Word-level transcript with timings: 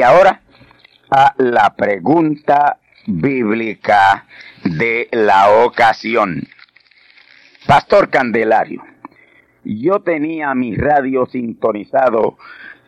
Y 0.00 0.02
ahora 0.02 0.40
a 1.10 1.34
la 1.36 1.74
pregunta 1.76 2.78
bíblica 3.06 4.24
de 4.64 5.10
la 5.12 5.62
ocasión. 5.62 6.42
Pastor 7.66 8.08
Candelario, 8.08 8.82
yo 9.62 10.00
tenía 10.00 10.54
mi 10.54 10.74
radio 10.74 11.26
sintonizado 11.26 12.38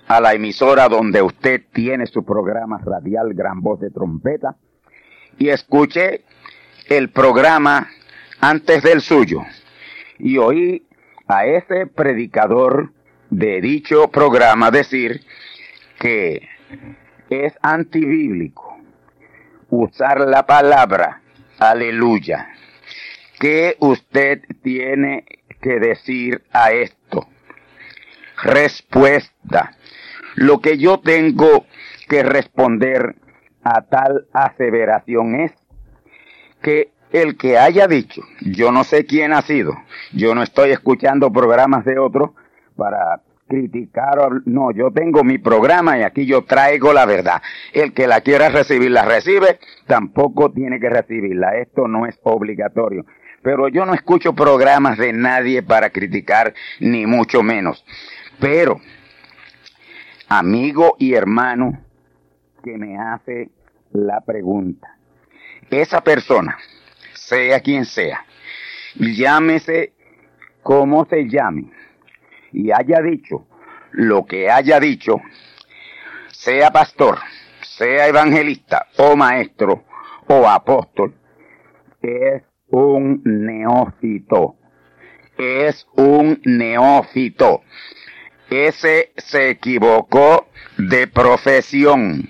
a 0.09 0.23
la 0.23 0.33
emisora 0.33 0.89
donde 0.89 1.21
usted 1.21 1.61
tiene 1.75 2.07
su 2.07 2.25
programa 2.25 2.81
radial 2.83 3.35
Gran 3.35 3.61
Voz 3.61 3.81
de 3.81 3.91
Trompeta 3.91 4.57
y 5.37 5.51
escuché 5.51 6.25
el 6.89 7.11
programa 7.11 7.91
antes 8.41 8.83
del 8.83 9.03
suyo 9.03 9.43
y 10.19 10.39
oí 10.39 10.87
a 11.29 11.45
ese 11.45 11.87
predicador 11.89 12.91
de 13.29 13.61
dicho 13.61 14.09
programa 14.09 14.71
decir 14.71 15.21
que 15.99 16.49
es 17.33 17.55
antibíblico 17.63 18.77
usar 19.71 20.21
la 20.21 20.45
palabra 20.47 21.23
aleluya. 21.59 22.49
¿Qué 23.39 23.77
usted 23.81 24.43
tiene 24.63 25.25
que 25.61 25.81
decir 25.81 26.43
a 26.53 26.73
esto? 26.73 27.27
Respuesta. 28.43 29.77
Lo 30.35 30.61
que 30.61 30.79
yo 30.79 31.01
tengo 31.01 31.67
que 32.09 32.23
responder 32.23 33.17
a 33.65 33.83
tal 33.83 34.27
aseveración 34.33 35.41
es 35.41 35.53
que 36.63 36.91
el 37.11 37.37
que 37.37 37.59
haya 37.59 37.87
dicho, 37.87 38.23
yo 38.41 38.73
no 38.73 38.85
sé 38.85 39.05
quién 39.07 39.33
ha 39.33 39.43
sido, 39.43 39.75
yo 40.13 40.35
no 40.35 40.43
estoy 40.43 40.71
escuchando 40.71 41.33
programas 41.33 41.85
de 41.85 41.99
otros 41.99 42.31
para 42.77 43.21
criticar, 43.53 44.17
no, 44.47 44.71
yo 44.73 44.91
tengo 44.93 45.23
mi 45.25 45.37
programa 45.37 45.99
y 45.99 46.03
aquí 46.03 46.25
yo 46.25 46.43
traigo 46.45 46.95
la 46.95 47.05
verdad. 47.05 47.43
El 47.75 47.93
que 47.93 48.07
la 48.07 48.23
quiera 48.23 48.49
recibir 48.49 48.91
la 48.91 49.05
recibe, 49.05 49.59
tampoco 49.87 50.51
tiene 50.51 50.81
que 50.81 50.89
recibirla. 50.89 51.59
Esto 51.59 51.87
no 51.87 52.07
es 52.07 52.19
obligatorio. 52.23 53.05
Pero 53.43 53.69
yo 53.69 53.85
no 53.85 53.93
escucho 53.93 54.33
programas 54.33 54.97
de 54.97 55.13
nadie 55.13 55.63
para 55.63 55.91
criticar, 55.91 56.55
ni 56.81 57.05
mucho 57.05 57.43
menos. 57.43 57.85
Pero, 58.41 58.81
amigo 60.29 60.97
y 60.99 61.13
hermano 61.13 61.79
que 62.65 62.79
me 62.79 62.97
hace 62.99 63.51
la 63.93 64.23
pregunta, 64.23 64.97
esa 65.71 66.01
persona, 66.01 66.57
sea 67.13 67.61
quien 67.61 67.85
sea, 67.85 68.25
llámese 68.95 69.93
como 70.63 71.05
se 71.05 71.29
llame, 71.29 71.71
y 72.53 72.71
haya 72.71 73.01
dicho 73.01 73.47
lo 73.93 74.25
que 74.25 74.51
haya 74.51 74.81
dicho, 74.81 75.21
sea 76.31 76.71
pastor, 76.71 77.19
sea 77.61 78.09
evangelista 78.09 78.87
o 78.99 79.17
maestro 79.17 79.85
o 80.29 80.49
apóstol, 80.49 81.15
es 82.01 82.43
un 82.71 83.23
neófito. 83.25 84.57
Es 85.39 85.87
un 85.95 86.41
neófito. 86.45 87.63
Ese 88.51 89.13
se 89.17 89.51
equivocó 89.51 90.49
de 90.79 91.07
profesión. 91.07 92.29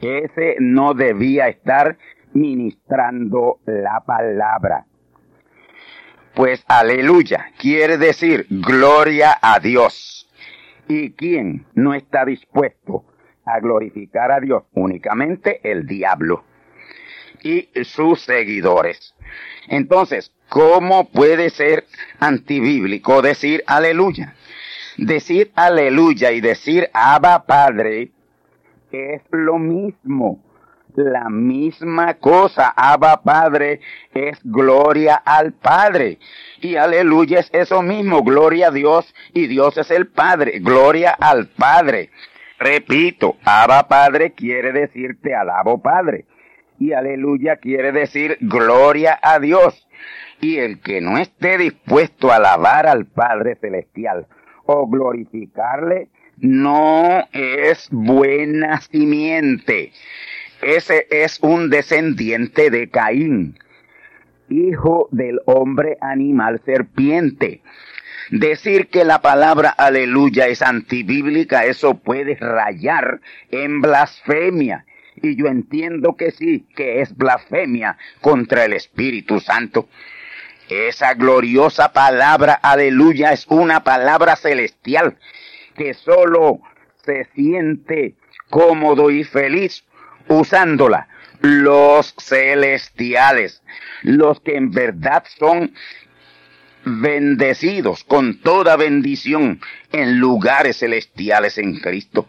Ese 0.00 0.56
no 0.58 0.94
debía 0.94 1.48
estar 1.48 1.98
ministrando 2.32 3.60
la 3.66 4.02
palabra. 4.06 4.86
Pues 6.34 6.64
aleluya 6.66 7.52
quiere 7.58 7.98
decir 7.98 8.46
gloria 8.48 9.38
a 9.40 9.60
Dios. 9.60 10.28
¿Y 10.88 11.12
quién 11.12 11.66
no 11.74 11.94
está 11.94 12.24
dispuesto 12.24 13.04
a 13.44 13.60
glorificar 13.60 14.32
a 14.32 14.40
Dios? 14.40 14.64
Únicamente 14.72 15.60
el 15.62 15.86
diablo 15.86 16.44
y 17.42 17.68
sus 17.84 18.22
seguidores. 18.22 19.14
Entonces, 19.68 20.32
¿cómo 20.48 21.10
puede 21.10 21.50
ser 21.50 21.86
antibíblico 22.18 23.20
decir 23.20 23.62
aleluya? 23.66 24.34
Decir 24.96 25.52
aleluya 25.54 26.32
y 26.32 26.40
decir 26.40 26.88
Abba 26.92 27.44
Padre 27.44 28.10
es 28.90 29.22
lo 29.30 29.58
mismo 29.58 30.42
la 30.96 31.28
misma 31.28 32.14
cosa. 32.14 32.72
Abba 32.76 33.22
Padre 33.22 33.80
es 34.14 34.38
gloria 34.44 35.16
al 35.16 35.52
Padre. 35.52 36.18
Y 36.60 36.76
aleluya 36.76 37.40
es 37.40 37.50
eso 37.52 37.82
mismo, 37.82 38.22
gloria 38.22 38.68
a 38.68 38.70
Dios 38.70 39.14
y 39.32 39.46
Dios 39.46 39.76
es 39.78 39.90
el 39.90 40.08
Padre, 40.08 40.60
gloria 40.60 41.10
al 41.10 41.48
Padre. 41.48 42.10
Repito, 42.58 43.36
Abba 43.44 43.88
Padre 43.88 44.32
quiere 44.32 44.72
decir 44.72 45.20
te 45.20 45.34
alabo 45.34 45.82
Padre. 45.82 46.26
Y 46.78 46.92
aleluya 46.92 47.56
quiere 47.56 47.92
decir 47.92 48.38
gloria 48.40 49.18
a 49.22 49.38
Dios. 49.38 49.86
Y 50.40 50.58
el 50.58 50.80
que 50.80 51.00
no 51.00 51.18
esté 51.18 51.58
dispuesto 51.58 52.30
a 52.30 52.36
alabar 52.36 52.86
al 52.86 53.06
Padre 53.06 53.56
Celestial 53.56 54.26
o 54.64 54.88
glorificarle, 54.88 56.08
no 56.38 57.24
es 57.32 57.88
buena 57.90 58.80
simiente. 58.80 59.92
Ese 60.62 61.08
es 61.10 61.40
un 61.40 61.70
descendiente 61.70 62.70
de 62.70 62.88
Caín, 62.88 63.58
hijo 64.48 65.08
del 65.10 65.40
hombre 65.46 65.98
animal 66.00 66.62
serpiente. 66.64 67.62
Decir 68.30 68.86
que 68.86 69.04
la 69.04 69.20
palabra 69.20 69.70
aleluya 69.70 70.46
es 70.46 70.62
antibíblica, 70.62 71.64
eso 71.64 71.94
puede 71.94 72.36
rayar 72.36 73.20
en 73.50 73.80
blasfemia. 73.80 74.86
Y 75.16 75.34
yo 75.34 75.46
entiendo 75.46 76.16
que 76.16 76.30
sí, 76.30 76.64
que 76.76 77.00
es 77.00 77.16
blasfemia 77.16 77.98
contra 78.20 78.64
el 78.64 78.72
Espíritu 78.74 79.40
Santo. 79.40 79.88
Esa 80.68 81.14
gloriosa 81.14 81.92
palabra, 81.92 82.54
aleluya, 82.54 83.32
es 83.32 83.48
una 83.48 83.82
palabra 83.82 84.36
celestial 84.36 85.16
que 85.76 85.92
solo 85.92 86.60
se 87.04 87.24
siente 87.34 88.14
cómodo 88.48 89.10
y 89.10 89.24
feliz 89.24 89.84
usándola. 90.28 91.08
Los 91.40 92.14
celestiales, 92.18 93.62
los 94.02 94.40
que 94.40 94.56
en 94.56 94.70
verdad 94.70 95.24
son 95.38 95.72
bendecidos 96.84 98.04
con 98.04 98.40
toda 98.40 98.76
bendición 98.76 99.60
en 99.90 100.18
lugares 100.18 100.78
celestiales 100.78 101.58
en 101.58 101.80
Cristo. 101.80 102.26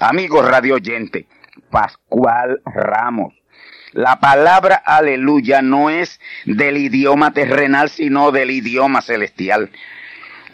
Amigos 0.00 0.48
radio 0.48 0.74
oyente, 0.74 1.26
Pascual 1.70 2.60
Ramos. 2.64 3.34
La 3.92 4.20
palabra 4.20 4.76
aleluya 4.76 5.60
no 5.60 5.90
es 5.90 6.18
del 6.46 6.78
idioma 6.78 7.32
terrenal, 7.32 7.90
sino 7.90 8.32
del 8.32 8.50
idioma 8.50 9.02
celestial. 9.02 9.70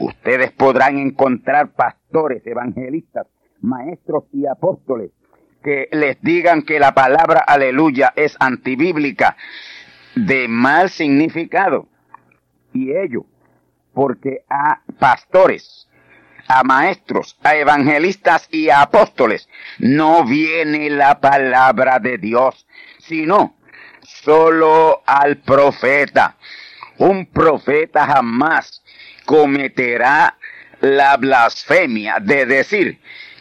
Ustedes 0.01 0.51
podrán 0.53 0.99
encontrar 0.99 1.71
pastores, 1.71 2.45
evangelistas, 2.47 3.27
maestros 3.61 4.25
y 4.33 4.47
apóstoles 4.47 5.11
que 5.63 5.89
les 5.93 6.21
digan 6.23 6.63
que 6.63 6.79
la 6.79 6.95
palabra 6.95 7.41
aleluya 7.41 8.13
es 8.17 8.37
antibíblica, 8.39 9.37
de 10.15 10.49
mal 10.49 10.91
significado. 10.91 11.89
Y 12.73 12.93
ello, 12.97 13.25
porque 13.93 14.43
a 14.49 14.81
pastores, 14.99 15.89
a 16.49 16.63
maestros, 16.65 17.39
a 17.43 17.57
evangelistas 17.57 18.49
y 18.51 18.71
a 18.71 18.83
apóstoles 18.83 19.49
no 19.79 20.25
viene 20.25 20.91
la 20.91 21.21
palabra 21.21 21.99
de 21.99 22.19
Dios, 22.19 22.67
sino 22.99 23.57
solo 24.03 25.03
al 25.07 25.39
profeta. 25.39 26.37
Un 26.99 27.27
profeta 27.27 28.07
jamás 28.07 28.83
cometerá 29.25 30.37
la 30.81 31.17
blasfemia 31.17 32.17
de 32.21 32.47
decir 32.47 32.99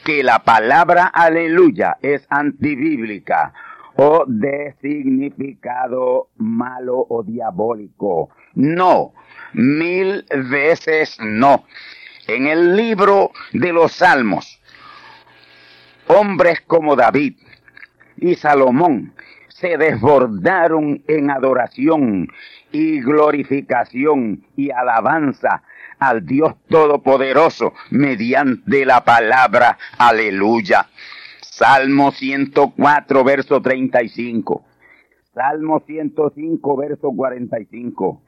que 0.07 0.23
la 0.23 0.39
palabra 0.39 1.07
aleluya 1.07 1.97
es 2.01 2.25
antibíblica 2.29 3.53
o 3.97 4.23
de 4.25 4.73
significado 4.79 6.29
malo 6.37 7.05
o 7.09 7.23
diabólico. 7.23 8.29
No, 8.53 9.11
mil 9.51 10.25
veces 10.49 11.17
no. 11.19 11.65
En 12.25 12.47
el 12.47 12.77
libro 12.77 13.31
de 13.51 13.73
los 13.73 13.91
Salmos, 13.91 14.61
hombres 16.07 16.61
como 16.61 16.95
David 16.95 17.35
y 18.15 18.35
Salomón 18.35 19.13
se 19.49 19.77
desbordaron 19.77 21.03
en 21.09 21.31
adoración 21.31 22.29
y 22.71 23.01
glorificación 23.01 24.45
y 24.55 24.71
alabanza 24.71 25.63
al 25.99 26.25
Dios 26.25 26.55
Todopoderoso 26.67 27.73
mediante 27.91 28.85
la 28.85 29.03
palabra 29.03 29.77
aleluya. 29.97 30.87
Salmo 31.41 32.11
104, 32.11 33.23
verso 33.23 33.61
35. 33.61 34.63
Salmo 35.33 35.83
105, 35.85 36.77
verso 36.77 37.11
45. 37.11 38.21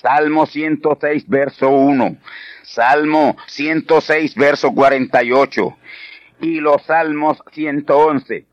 Salmo 0.00 0.46
106, 0.46 1.28
verso 1.28 1.70
1. 1.70 2.16
Salmo 2.62 3.36
106, 3.46 4.34
verso 4.36 4.72
48. 4.72 5.76
Y 6.40 6.60
los 6.60 6.82
Salmos 6.82 7.42
111, 7.50 8.46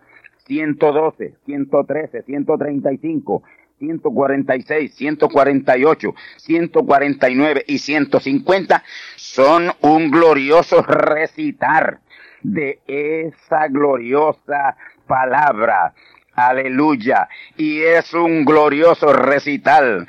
112, 0.47 1.35
113, 1.45 2.23
135, 2.23 3.43
146, 3.79 4.93
148, 4.95 6.15
149 6.37 7.63
y 7.67 7.77
150 7.77 8.83
son 9.15 9.71
un 9.81 10.11
glorioso 10.11 10.81
recitar 10.81 11.99
de 12.41 12.79
esa 12.87 13.67
gloriosa 13.67 14.77
palabra. 15.07 15.93
Aleluya. 16.33 17.27
Y 17.57 17.81
es 17.81 18.13
un 18.13 18.45
glorioso 18.45 19.13
recital 19.13 20.07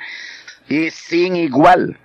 y 0.67 0.89
sin 0.91 1.35
igual 1.35 1.97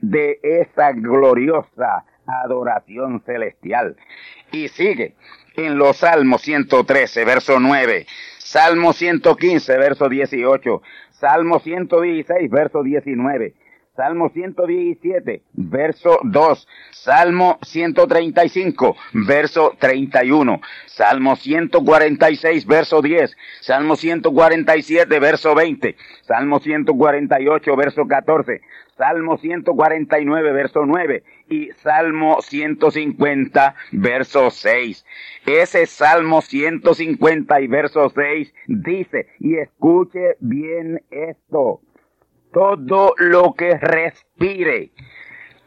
de 0.00 0.40
esa 0.42 0.92
gloriosa 0.92 2.04
adoración 2.26 3.22
celestial. 3.24 3.96
Y 4.52 4.68
sigue 4.68 5.14
en 5.56 5.78
los 5.78 5.98
Salmos 5.98 6.42
113, 6.42 7.24
verso 7.24 7.60
9, 7.60 8.06
Salmo 8.50 8.92
115, 8.92 9.76
verso 9.76 10.08
18, 10.08 10.82
Salmo 11.12 11.60
116, 11.60 12.48
verso 12.48 12.82
19, 12.82 13.54
Salmo 13.94 14.28
117, 14.28 15.42
verso 15.52 16.18
2. 16.24 16.58
Salmo 16.90 17.58
135, 17.60 18.94
verso 19.12 19.76
31. 19.78 20.60
Salmo 20.86 21.36
146, 21.36 22.64
verso 22.64 23.00
10. 23.00 23.36
Salmo 23.60 23.94
147, 23.94 25.18
verso 25.20 25.54
20. 25.54 25.94
Salmo 26.22 26.58
148, 26.58 27.76
verso 27.76 28.04
14. 28.04 28.60
Salmo 29.00 29.38
149, 29.38 30.52
verso 30.52 30.84
9 30.84 31.24
y 31.48 31.70
Salmo 31.72 32.42
150, 32.42 33.74
verso 33.92 34.50
6. 34.50 35.06
Ese 35.46 35.86
Salmo 35.86 36.42
150 36.42 37.62
y 37.62 37.66
verso 37.66 38.10
6 38.10 38.52
dice, 38.66 39.28
y 39.38 39.56
escuche 39.56 40.36
bien 40.40 41.02
esto, 41.10 41.80
todo 42.52 43.14
lo 43.16 43.54
que 43.54 43.78
respire, 43.78 44.90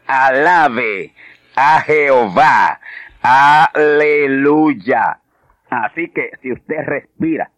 alabe 0.06 1.12
a 1.56 1.80
Jehová, 1.80 2.78
aleluya. 3.20 5.18
Así 5.70 6.08
que 6.10 6.30
si 6.40 6.52
usted 6.52 6.84
respira 6.86 7.50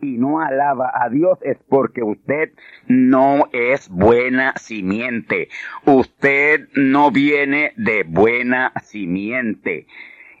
y 0.00 0.18
no 0.18 0.40
alaba 0.40 0.90
a 0.94 1.08
Dios 1.08 1.38
es 1.42 1.58
porque 1.68 2.02
usted 2.02 2.52
no 2.86 3.48
es 3.52 3.88
buena 3.88 4.54
simiente. 4.56 5.48
Usted 5.84 6.68
no 6.74 7.10
viene 7.10 7.72
de 7.76 8.04
buena 8.04 8.72
simiente. 8.82 9.86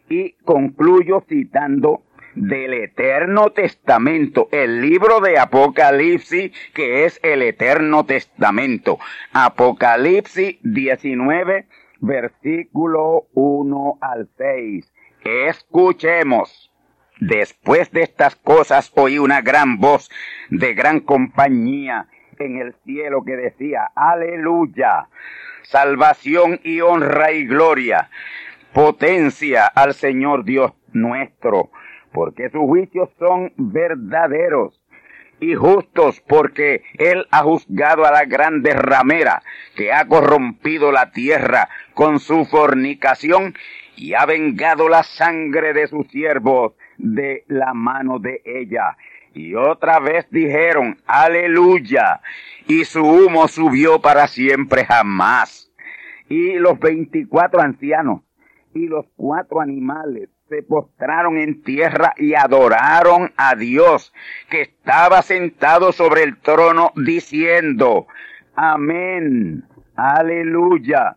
Y 0.08 0.32
concluyo 0.44 1.24
citando 1.28 2.02
del 2.34 2.72
Eterno 2.72 3.50
Testamento, 3.50 4.48
el 4.52 4.80
libro 4.80 5.20
de 5.20 5.38
Apocalipsis, 5.38 6.52
que 6.72 7.04
es 7.04 7.20
el 7.22 7.42
Eterno 7.42 8.04
Testamento. 8.04 8.98
Apocalipsis 9.32 10.58
19, 10.62 11.66
versículo 12.00 13.26
1 13.34 13.98
al 14.00 14.28
6. 14.36 14.92
Escuchemos. 15.24 16.57
Después 17.20 17.90
de 17.90 18.02
estas 18.02 18.36
cosas 18.36 18.92
oí 18.94 19.18
una 19.18 19.40
gran 19.40 19.78
voz 19.78 20.08
de 20.50 20.74
gran 20.74 21.00
compañía 21.00 22.06
en 22.38 22.58
el 22.58 22.74
cielo 22.84 23.24
que 23.24 23.36
decía, 23.36 23.90
aleluya, 23.96 25.08
salvación 25.62 26.60
y 26.62 26.80
honra 26.80 27.32
y 27.32 27.44
gloria, 27.44 28.08
potencia 28.72 29.66
al 29.66 29.94
Señor 29.94 30.44
Dios 30.44 30.72
nuestro, 30.92 31.70
porque 32.12 32.50
sus 32.50 32.62
juicios 32.62 33.10
son 33.18 33.52
verdaderos 33.56 34.80
y 35.40 35.54
justos, 35.54 36.20
porque 36.20 36.82
Él 36.98 37.26
ha 37.30 37.42
juzgado 37.42 38.04
a 38.04 38.12
la 38.12 38.24
grande 38.24 38.74
ramera 38.74 39.42
que 39.76 39.92
ha 39.92 40.06
corrompido 40.06 40.92
la 40.92 41.10
tierra 41.10 41.68
con 41.94 42.20
su 42.20 42.44
fornicación 42.44 43.54
y 43.96 44.14
ha 44.14 44.24
vengado 44.26 44.88
la 44.88 45.02
sangre 45.02 45.72
de 45.72 45.88
sus 45.88 46.06
siervos 46.08 46.74
de 46.98 47.44
la 47.48 47.72
mano 47.74 48.18
de 48.18 48.42
ella. 48.44 48.96
Y 49.34 49.54
otra 49.54 50.00
vez 50.00 50.26
dijeron, 50.30 50.98
aleluya, 51.06 52.20
y 52.66 52.84
su 52.84 53.02
humo 53.02 53.48
subió 53.48 54.00
para 54.00 54.26
siempre 54.26 54.84
jamás. 54.84 55.72
Y 56.28 56.54
los 56.54 56.78
veinticuatro 56.78 57.60
ancianos 57.60 58.22
y 58.74 58.86
los 58.86 59.06
cuatro 59.16 59.60
animales 59.60 60.28
se 60.48 60.62
postraron 60.62 61.38
en 61.38 61.62
tierra 61.62 62.14
y 62.16 62.34
adoraron 62.34 63.32
a 63.36 63.54
Dios 63.54 64.12
que 64.50 64.62
estaba 64.62 65.22
sentado 65.22 65.92
sobre 65.92 66.22
el 66.22 66.38
trono 66.38 66.92
diciendo, 66.96 68.06
amén, 68.54 69.64
aleluya. 69.94 71.16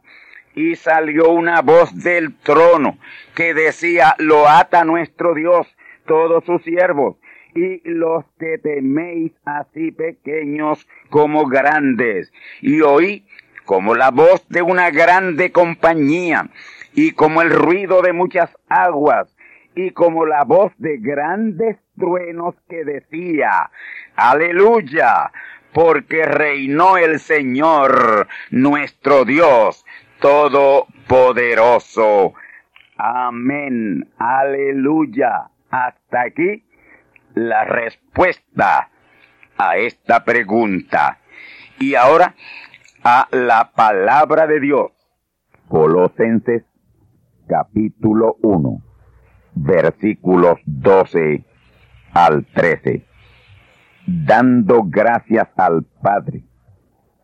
Y 0.55 0.75
salió 0.75 1.29
una 1.29 1.61
voz 1.61 1.95
del 2.03 2.35
trono 2.37 2.97
que 3.35 3.53
decía, 3.53 4.15
lo 4.17 4.47
ata 4.47 4.83
nuestro 4.83 5.33
Dios, 5.33 5.67
todos 6.05 6.43
sus 6.45 6.61
siervos, 6.63 7.17
y 7.55 7.81
los 7.87 8.25
que 8.39 8.57
teméis 8.57 9.31
así 9.45 9.91
pequeños 9.91 10.87
como 11.09 11.47
grandes. 11.47 12.31
Y 12.61 12.81
oí 12.81 13.25
como 13.65 13.95
la 13.95 14.11
voz 14.11 14.47
de 14.49 14.61
una 14.61 14.89
grande 14.89 15.51
compañía, 15.51 16.49
y 16.93 17.11
como 17.11 17.41
el 17.41 17.51
ruido 17.51 18.01
de 18.01 18.11
muchas 18.11 18.49
aguas, 18.67 19.33
y 19.75 19.91
como 19.91 20.25
la 20.25 20.43
voz 20.43 20.73
de 20.77 20.97
grandes 20.97 21.77
truenos 21.97 22.55
que 22.67 22.83
decía, 22.83 23.71
aleluya, 24.15 25.31
porque 25.73 26.25
reinó 26.25 26.97
el 26.97 27.19
Señor, 27.19 28.27
nuestro 28.49 29.23
Dios, 29.23 29.85
todopoderoso. 30.21 32.33
Amén, 32.97 34.09
aleluya. 34.17 35.49
Hasta 35.69 36.21
aquí 36.21 36.63
la 37.33 37.65
respuesta 37.65 38.89
a 39.57 39.75
esta 39.77 40.23
pregunta. 40.23 41.19
Y 41.79 41.95
ahora 41.95 42.35
a 43.03 43.27
la 43.31 43.71
palabra 43.75 44.47
de 44.47 44.59
Dios. 44.59 44.91
Colosenses 45.67 46.63
capítulo 47.47 48.37
1, 48.43 48.81
versículos 49.55 50.59
12 50.65 51.43
al 52.13 52.45
13. 52.45 53.07
Dando 54.05 54.83
gracias 54.83 55.47
al 55.57 55.83
Padre 56.01 56.43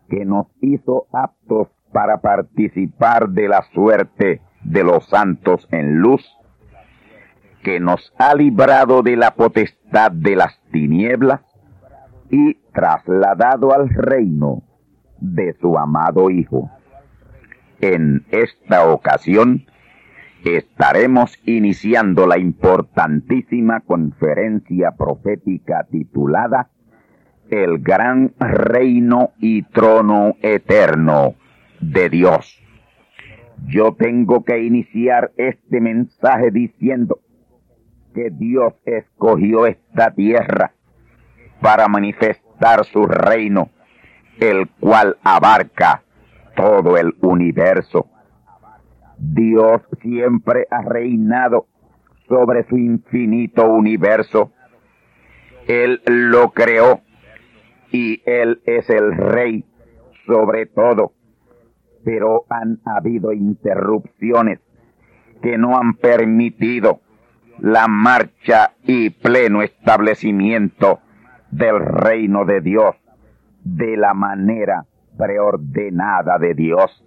que 0.10 0.26
nos 0.26 0.48
hizo 0.62 1.08
aptos 1.12 1.68
para 1.92 2.18
participar 2.22 3.30
de 3.30 3.48
la 3.48 3.64
suerte 3.74 4.42
de 4.64 4.84
los 4.84 5.08
santos 5.08 5.68
en 5.72 6.00
luz, 6.00 6.26
que 7.64 7.80
nos 7.80 8.14
ha 8.18 8.36
librado 8.36 9.02
de 9.02 9.16
la 9.16 9.32
potestad 9.32 10.12
de 10.12 10.36
las 10.36 10.60
tinieblas 10.72 11.42
y 12.30 12.56
trasladado 12.74 13.74
al 13.74 13.90
reino 13.90 14.64
de 15.20 15.56
su 15.60 15.78
amado 15.78 16.30
Hijo. 16.30 16.70
En 17.80 18.26
esta 18.32 18.90
ocasión 18.90 19.66
estaremos 20.44 21.38
iniciando 21.46 22.28
la 22.28 22.38
importantísima 22.38 23.82
conferencia 23.82 24.92
profética 24.92 25.86
titulada 25.90 26.70
El 27.50 27.80
gran 27.80 28.34
reino 28.40 29.32
y 29.40 29.64
trono 29.64 30.36
eterno 30.42 31.36
de 31.80 32.10
Dios. 32.10 32.62
Yo 33.68 33.96
tengo 33.96 34.44
que 34.44 34.64
iniciar 34.64 35.32
este 35.38 35.82
mensaje 35.82 36.52
diciendo 36.52 37.20
que 38.14 38.30
Dios 38.32 38.74
escogió 38.86 39.66
esta 39.66 40.12
tierra 40.12 40.74
para 41.62 41.88
manifestar 41.88 42.86
su 42.86 43.06
reino, 43.06 43.70
el 44.40 44.70
cual 44.80 45.18
abarca 45.24 46.04
todo 46.56 46.98
el 46.98 47.16
universo. 47.22 48.08
Dios 49.18 49.82
siempre 50.02 50.68
ha 50.70 50.82
reinado 50.82 51.68
sobre 52.28 52.68
su 52.68 52.78
infinito 52.78 53.68
universo. 53.68 54.52
Él 55.68 56.02
lo 56.06 56.52
creó 56.52 57.02
y 57.92 58.22
Él 58.26 58.62
es 58.66 58.90
el 58.90 59.16
rey 59.16 59.66
sobre 60.26 60.66
todo. 60.68 61.14
Pero 62.08 62.46
han 62.48 62.80
habido 62.86 63.34
interrupciones 63.34 64.62
que 65.42 65.58
no 65.58 65.78
han 65.78 65.96
permitido 65.96 67.02
la 67.60 67.90
marcha 67.90 68.72
y 68.84 69.10
pleno 69.10 69.62
establecimiento 69.62 71.02
del 71.52 71.82
reino 71.82 72.46
de 72.46 72.62
Dios 72.62 72.96
de 73.62 73.98
la 73.98 74.14
manera 74.14 74.86
preordenada 75.18 76.40
de 76.40 76.54
Dios. 76.54 77.04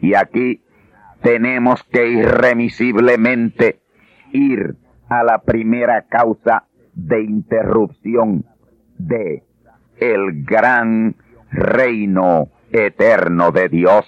Y 0.00 0.14
aquí 0.14 0.62
tenemos 1.20 1.82
que 1.82 2.06
irremisiblemente 2.06 3.80
ir 4.30 4.76
a 5.08 5.24
la 5.24 5.38
primera 5.38 6.02
causa 6.02 6.68
de 6.94 7.20
interrupción 7.20 8.44
de 8.96 9.42
el 9.96 10.44
gran 10.44 11.16
reino 11.50 12.48
eterno 12.72 13.52
de 13.52 13.68
Dios. 13.68 14.06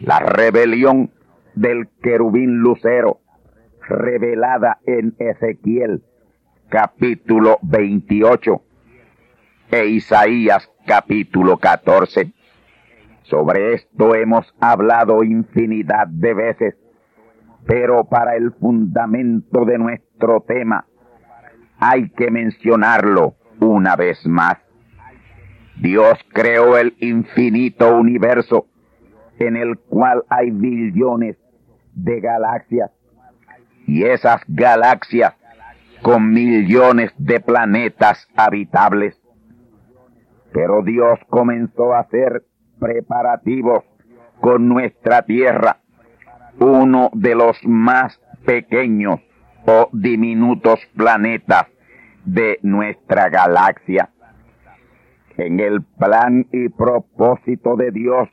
La 0.00 0.18
rebelión 0.18 1.10
del 1.54 1.88
querubín 2.02 2.58
lucero 2.58 3.20
revelada 3.86 4.78
en 4.86 5.14
Ezequiel 5.18 6.02
capítulo 6.68 7.58
28 7.62 8.62
e 9.70 9.86
Isaías 9.86 10.70
capítulo 10.86 11.58
14. 11.58 12.32
Sobre 13.24 13.74
esto 13.74 14.14
hemos 14.14 14.54
hablado 14.60 15.22
infinidad 15.22 16.06
de 16.08 16.34
veces, 16.34 16.74
pero 17.66 18.04
para 18.04 18.36
el 18.36 18.52
fundamento 18.52 19.64
de 19.64 19.78
nuestro 19.78 20.44
tema 20.46 20.86
hay 21.78 22.10
que 22.10 22.30
mencionarlo 22.30 23.36
una 23.60 23.96
vez 23.96 24.26
más. 24.26 24.56
Dios 25.80 26.18
creó 26.32 26.78
el 26.78 26.94
infinito 27.00 27.96
universo 27.96 28.66
en 29.38 29.56
el 29.56 29.78
cual 29.78 30.24
hay 30.28 30.50
billones 30.50 31.36
de 31.94 32.20
galaxias 32.20 32.90
y 33.86 34.04
esas 34.04 34.40
galaxias 34.46 35.34
con 36.02 36.30
millones 36.30 37.12
de 37.18 37.40
planetas 37.40 38.28
habitables. 38.36 39.16
Pero 40.52 40.82
Dios 40.82 41.18
comenzó 41.28 41.94
a 41.94 42.00
hacer 42.00 42.44
preparativos 42.78 43.84
con 44.40 44.68
nuestra 44.68 45.22
Tierra, 45.22 45.78
uno 46.58 47.10
de 47.14 47.34
los 47.34 47.56
más 47.64 48.20
pequeños 48.44 49.20
o 49.66 49.88
diminutos 49.92 50.80
planetas 50.96 51.66
de 52.24 52.58
nuestra 52.62 53.28
galaxia. 53.28 54.10
En 55.36 55.60
el 55.60 55.82
plan 55.82 56.46
y 56.52 56.68
propósito 56.68 57.76
de 57.76 57.90
Dios 57.90 58.28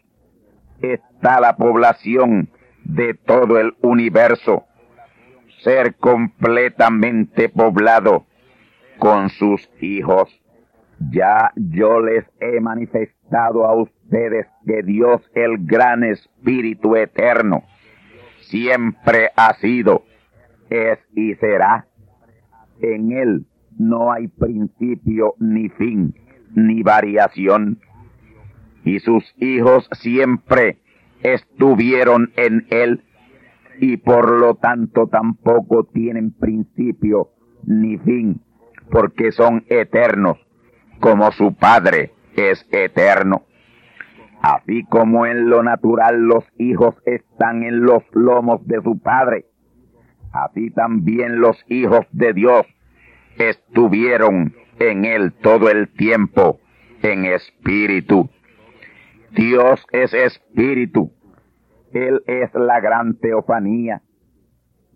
está 0.82 1.40
la 1.40 1.56
población 1.56 2.50
de 2.84 3.14
todo 3.14 3.60
el 3.60 3.76
universo 3.82 4.66
ser 5.64 5.96
completamente 5.96 7.50
poblado 7.50 8.26
con 8.98 9.30
sus 9.30 9.70
hijos. 9.80 10.30
Ya 11.12 11.52
yo 11.56 12.00
les 12.00 12.26
he 12.40 12.60
manifestado 12.60 13.66
a 13.66 13.76
ustedes 13.76 14.48
que 14.66 14.84
Dios, 14.84 15.22
el 15.34 15.66
gran 15.66 16.04
Espíritu 16.04 16.96
Eterno, 16.96 17.64
siempre 18.42 19.30
ha 19.36 19.54
sido, 19.56 20.04
es 20.70 21.00
y 21.16 21.34
será. 21.36 21.88
En 22.82 23.12
Él 23.12 23.46
no 23.78 24.12
hay 24.12 24.28
principio 24.28 25.36
ni 25.40 25.70
fin, 25.70 26.14
ni 26.56 26.84
variación. 26.84 27.80
Y 28.84 29.00
sus 29.00 29.24
hijos 29.38 29.88
siempre 29.94 30.80
estuvieron 31.24 32.32
en 32.36 32.66
Él 32.70 33.04
y 33.80 33.98
por 33.98 34.40
lo 34.40 34.56
tanto 34.56 35.08
tampoco 35.08 35.86
tienen 35.86 36.32
principio 36.32 37.30
ni 37.66 37.98
fin, 37.98 38.42
porque 38.90 39.32
son 39.32 39.66
eternos, 39.70 40.38
como 41.00 41.32
su 41.32 41.54
Padre 41.56 42.12
es 42.36 42.68
eterno. 42.72 43.44
Así 44.42 44.84
como 44.86 45.26
en 45.26 45.50
lo 45.50 45.62
natural 45.62 46.22
los 46.22 46.44
hijos 46.58 46.96
están 47.06 47.64
en 47.64 47.84
los 47.84 48.04
lomos 48.14 48.66
de 48.66 48.82
su 48.82 49.00
Padre, 49.00 49.46
así 50.32 50.72
también 50.72 51.40
los 51.40 51.58
hijos 51.68 52.06
de 52.12 52.34
Dios 52.34 52.66
estuvieron 53.38 54.56
en 54.80 55.06
él 55.06 55.34
todo 55.42 55.70
el 55.70 55.90
tiempo 55.90 56.60
en 57.02 57.26
espíritu. 57.26 58.30
Dios 59.32 59.86
es 59.92 60.14
espíritu 60.14 61.12
él 61.94 62.24
es 62.28 62.54
la 62.54 62.80
gran 62.80 63.16
teofanía. 63.16 64.02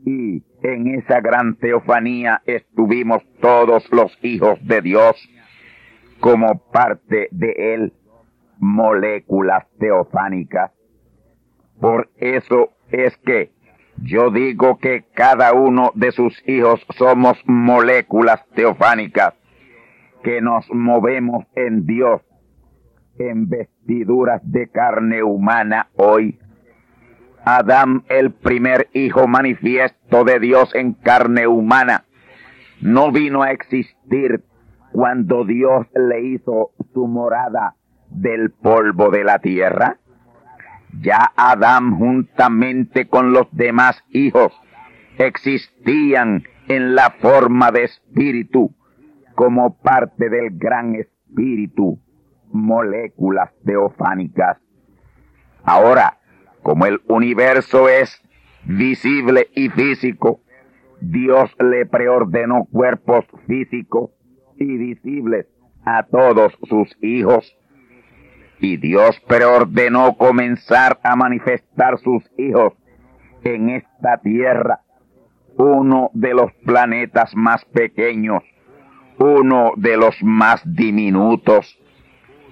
Y 0.06 0.44
en 0.62 0.88
esa 0.96 1.20
gran 1.20 1.56
teofanía 1.56 2.42
estuvimos 2.46 3.24
todos 3.42 3.92
los 3.92 4.18
hijos 4.24 4.60
de 4.66 4.82
Dios 4.82 5.16
como 6.20 6.60
parte 6.72 7.28
de 7.32 7.74
Él, 7.74 7.94
moléculas 8.60 9.66
teofánicas. 9.80 10.72
Por 11.80 12.10
eso 12.18 12.70
es 12.92 13.18
que 13.18 13.52
yo 13.98 14.30
digo 14.32 14.78
que 14.78 15.06
cada 15.14 15.54
uno 15.54 15.92
de 15.96 16.12
sus 16.12 16.42
hijos 16.48 16.86
somos 16.98 17.38
moléculas 17.46 18.46
teofánicas 18.56 19.34
que 20.24 20.42
nos 20.42 20.70
movemos 20.72 21.46
en 21.56 21.86
Dios 21.86 22.22
en 23.18 23.48
vestiduras 23.48 24.42
de 24.44 24.68
carne 24.70 25.24
humana 25.24 25.88
hoy 25.96 26.40
Adán, 27.46 28.04
el 28.10 28.32
primer 28.32 28.90
hijo 28.94 29.28
manifiesto 29.28 30.24
de 30.24 30.40
Dios 30.40 30.74
en 30.74 30.94
carne 30.94 31.46
humana, 31.46 32.06
no 32.82 33.12
vino 33.12 33.44
a 33.44 33.52
existir 33.52 34.44
cuando 34.92 35.46
Dios 35.46 35.86
le 35.94 36.22
hizo 36.22 36.72
su 36.92 37.08
morada 37.08 37.76
del 38.10 38.50
polvo 38.50 39.12
de 39.12 39.24
la 39.24 39.38
tierra. 39.38 40.00
Ya 41.02 41.32
Adán 41.36 41.98
juntamente 41.98 43.08
con 43.08 43.34
los 43.34 43.48
demás 43.52 44.04
hijos 44.10 44.54
existían 45.18 46.44
en 46.68 46.96
la 46.96 47.12
forma 47.12 47.72
de 47.72 47.84
espíritu 47.84 48.74
como 49.36 49.78
parte 49.78 50.30
del 50.30 50.58
gran 50.58 50.96
espíritu, 50.96 52.00
moléculas 52.52 53.52
teofánicas. 53.66 54.58
Ahora, 55.64 56.20
como 56.62 56.86
el 56.86 57.02
universo 57.08 57.90
es 57.90 58.22
visible 58.64 59.50
y 59.54 59.70
físico, 59.70 60.42
Dios 61.02 61.52
le 61.60 61.86
preordenó 61.86 62.66
cuerpos 62.72 63.26
físicos 63.46 64.12
y 64.58 64.78
visibles 64.78 65.48
a 65.86 66.04
todos 66.04 66.58
sus 66.64 66.98
hijos. 67.02 67.58
Y 68.60 68.78
Dios 68.78 69.20
preordenó 69.28 70.16
comenzar 70.18 71.00
a 71.04 71.16
manifestar 71.16 71.98
sus 72.00 72.24
hijos 72.38 72.74
en 73.44 73.70
esta 73.70 74.18
tierra, 74.18 74.82
uno 75.58 76.10
de 76.14 76.34
los 76.34 76.52
planetas 76.66 77.36
más 77.36 77.64
pequeños, 77.66 78.44
uno 79.20 79.72
de 79.76 79.98
los 79.98 80.16
más 80.24 80.62
diminutos, 80.66 81.80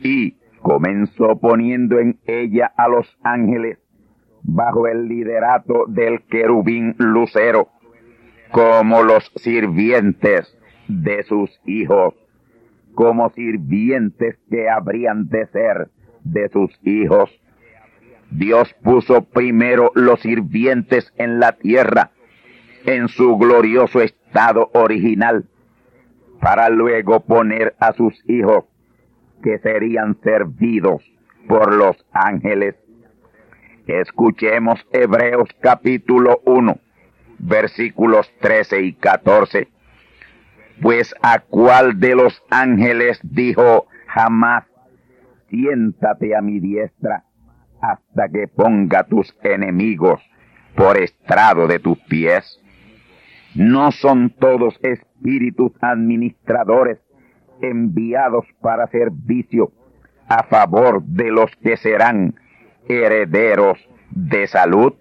y 0.02 0.38
comenzó 0.62 1.40
poniendo 1.40 2.00
en 2.00 2.20
ella 2.26 2.72
a 2.78 2.88
los 2.88 3.18
ángeles 3.24 3.80
bajo 4.44 4.88
el 4.88 5.08
liderato 5.08 5.86
del 5.88 6.22
querubín 6.24 6.96
lucero, 6.98 7.70
como 8.52 9.04
los 9.04 9.32
sirvientes 9.36 10.58
de 10.88 11.24
sus 11.24 11.50
hijos, 11.66 12.14
como 12.94 13.30
sirvientes 13.32 14.38
que 14.50 14.70
habrían 14.70 15.28
de 15.30 15.48
ser 15.48 15.90
de 16.24 16.50
sus 16.50 16.72
hijos. 16.84 17.30
Dios 18.32 18.74
puso 18.84 19.24
primero 19.26 19.92
los 19.94 20.22
sirvientes 20.22 21.14
en 21.18 21.40
la 21.40 21.54
tierra, 21.54 22.12
en 22.86 23.08
su 23.08 23.38
glorioso 23.38 24.02
estado 24.02 24.70
original, 24.74 25.46
para 26.42 26.70
luego 26.70 27.22
poner 27.22 27.76
a 27.80 27.94
sus 27.94 28.14
hijos 28.28 28.66
que 29.44 29.60
serían 29.60 30.18
servidos 30.24 31.04
por 31.48 31.74
los 31.74 32.04
ángeles. 32.12 32.76
Escuchemos 33.86 34.80
Hebreos 34.92 35.50
capítulo 35.60 36.42
1, 36.46 36.80
versículos 37.40 38.32
13 38.40 38.82
y 38.82 38.94
14. 38.94 39.68
Pues 40.82 41.14
a 41.22 41.40
cuál 41.40 42.00
de 42.00 42.16
los 42.16 42.42
ángeles 42.50 43.20
dijo 43.22 43.88
jamás, 44.08 44.64
siéntate 45.54 46.36
a 46.36 46.42
mi 46.42 46.60
diestra 46.60 47.26
hasta 47.80 48.30
que 48.30 48.48
ponga 48.48 49.04
tus 49.04 49.36
enemigos 49.44 50.20
por 50.76 50.98
estrado 50.98 51.68
de 51.68 51.78
tus 51.78 52.00
pies. 52.00 52.60
No 53.54 53.92
son 53.92 54.32
todos 54.32 54.80
espíritus 54.82 55.72
administradores 55.82 57.00
enviados 57.62 58.46
para 58.62 58.88
servicio 58.88 59.72
a 60.28 60.44
favor 60.44 61.04
de 61.04 61.30
los 61.30 61.56
que 61.58 61.78
serán 61.78 62.34
herederos 62.90 63.78
de 64.10 64.48
salud, 64.48 64.94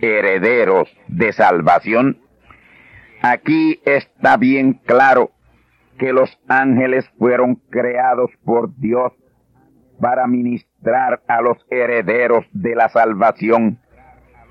herederos 0.00 0.88
de 1.06 1.32
salvación. 1.32 2.18
Aquí 3.22 3.80
está 3.84 4.36
bien 4.36 4.80
claro 4.84 5.30
que 5.96 6.12
los 6.12 6.38
ángeles 6.48 7.08
fueron 7.18 7.54
creados 7.70 8.30
por 8.44 8.74
Dios 8.76 9.12
para 10.00 10.26
ministrar 10.26 11.22
a 11.26 11.40
los 11.40 11.58
herederos 11.70 12.46
de 12.52 12.74
la 12.74 12.88
salvación. 12.88 13.78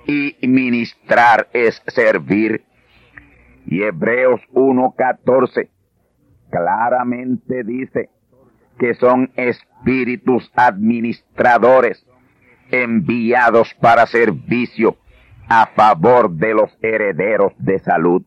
Y 0.08 0.36
ministrar 0.48 1.48
es 1.54 1.82
servir. 1.88 2.64
Y 3.66 3.82
Hebreos 3.82 4.42
1.14 4.54 5.70
claramente 6.52 7.64
dice 7.64 8.10
que 8.78 8.94
son 8.94 9.32
espíritus 9.36 10.52
administradores 10.56 12.06
enviados 12.72 13.74
para 13.75 14.06
servicio 14.06 14.98
a 15.48 15.68
favor 15.68 16.32
de 16.32 16.54
los 16.54 16.78
herederos 16.82 17.54
de 17.58 17.80
salud. 17.80 18.24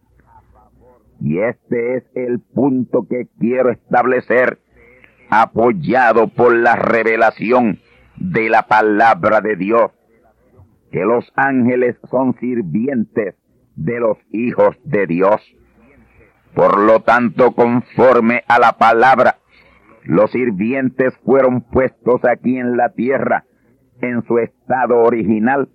Y 1.21 1.39
este 1.41 1.97
es 1.97 2.04
el 2.15 2.41
punto 2.41 3.07
que 3.09 3.26
quiero 3.39 3.71
establecer, 3.71 4.59
apoyado 5.30 6.28
por 6.28 6.54
la 6.54 6.76
revelación 6.76 7.80
de 8.17 8.49
la 8.49 8.62
palabra 8.62 9.41
de 9.41 9.56
Dios, 9.56 9.91
que 10.91 11.04
los 11.04 11.30
ángeles 11.36 11.97
son 12.10 12.34
sirvientes 12.38 13.34
de 13.76 14.00
los 14.00 14.19
hijos 14.32 14.76
de 14.84 15.06
Dios. 15.06 15.41
Por 16.54 16.80
lo 16.80 17.00
tanto, 17.00 17.52
conforme 17.52 18.43
a 18.49 18.58
la 18.58 18.73
palabra, 18.78 19.38
los 20.04 20.30
sirvientes 20.32 21.14
fueron 21.25 21.60
puestos 21.60 22.25
aquí 22.25 22.58
en 22.58 22.76
la 22.76 22.91
tierra 22.91 23.45
en 24.00 24.25
su 24.26 24.38
estado 24.38 24.99
original, 24.99 25.69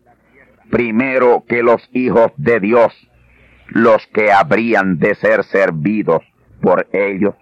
primero 0.70 1.44
que 1.48 1.62
los 1.62 1.88
hijos 1.94 2.32
de 2.38 2.60
Dios, 2.60 2.92
los 3.68 4.06
que 4.08 4.32
habrían 4.32 4.98
de 4.98 5.16
ser 5.16 5.44
servidos 5.44 6.24
por 6.62 6.88
ellos. 6.94 7.36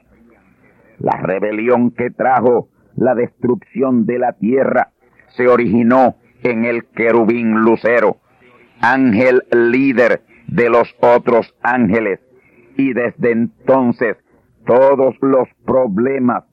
La 1.02 1.18
rebelión 1.18 1.92
que 1.92 2.12
trajo 2.12 2.70
la 2.96 3.16
destrucción 3.16 4.06
de 4.06 4.20
la 4.20 4.34
tierra 4.34 4.92
se 5.30 5.48
originó 5.48 6.16
en 6.44 6.66
el 6.66 6.86
querubín 6.86 7.62
lucero, 7.62 8.18
ángel 8.82 9.44
líder 9.52 10.22
de 10.48 10.70
los 10.70 10.96
otros 11.00 11.56
ángeles, 11.62 12.20
y 12.78 12.94
desde 12.94 13.32
entonces 13.32 14.18
todos 14.66 15.16
los 15.22 15.48
problemas 15.66 16.44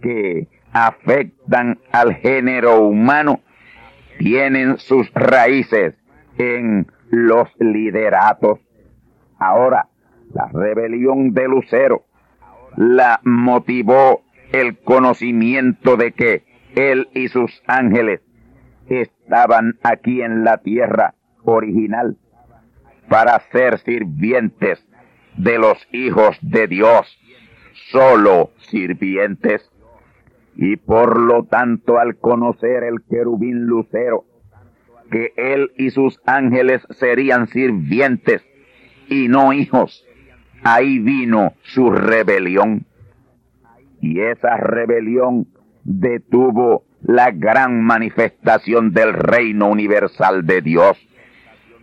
que 0.00 0.48
afectan 0.72 1.78
al 1.90 2.14
género 2.14 2.80
humano 2.80 3.40
tienen 4.18 4.78
sus 4.78 5.12
raíces 5.14 5.94
en 6.38 6.86
los 7.10 7.48
lideratos. 7.58 8.60
Ahora, 9.38 9.88
la 10.32 10.48
rebelión 10.52 11.32
de 11.32 11.48
Lucero 11.48 12.05
la 12.76 13.20
motivó 13.24 14.22
el 14.52 14.78
conocimiento 14.78 15.96
de 15.96 16.12
que 16.12 16.44
él 16.74 17.08
y 17.14 17.28
sus 17.28 17.62
ángeles 17.66 18.20
estaban 18.88 19.78
aquí 19.82 20.22
en 20.22 20.44
la 20.44 20.58
tierra 20.58 21.14
original 21.42 22.16
para 23.08 23.40
ser 23.50 23.78
sirvientes 23.78 24.86
de 25.36 25.58
los 25.58 25.78
hijos 25.92 26.38
de 26.42 26.66
Dios, 26.66 27.18
solo 27.90 28.50
sirvientes. 28.58 29.70
Y 30.56 30.76
por 30.76 31.20
lo 31.20 31.44
tanto, 31.44 31.98
al 31.98 32.16
conocer 32.16 32.84
el 32.84 33.02
querubín 33.08 33.66
lucero, 33.66 34.24
que 35.10 35.32
él 35.36 35.70
y 35.76 35.90
sus 35.90 36.20
ángeles 36.24 36.82
serían 36.90 37.46
sirvientes 37.48 38.42
y 39.08 39.28
no 39.28 39.52
hijos, 39.52 40.05
ahí 40.62 40.98
vino 40.98 41.54
su 41.62 41.90
rebelión. 41.90 42.86
Y 44.00 44.20
esa 44.20 44.56
rebelión 44.56 45.48
detuvo 45.84 46.84
la 47.02 47.30
gran 47.30 47.82
manifestación 47.82 48.92
del 48.92 49.12
reino 49.12 49.68
universal 49.68 50.46
de 50.46 50.60
Dios, 50.60 50.98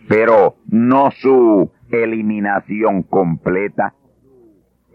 pero 0.08 0.56
no 0.66 1.10
su 1.10 1.72
eliminación 1.90 3.02
completa. 3.02 3.94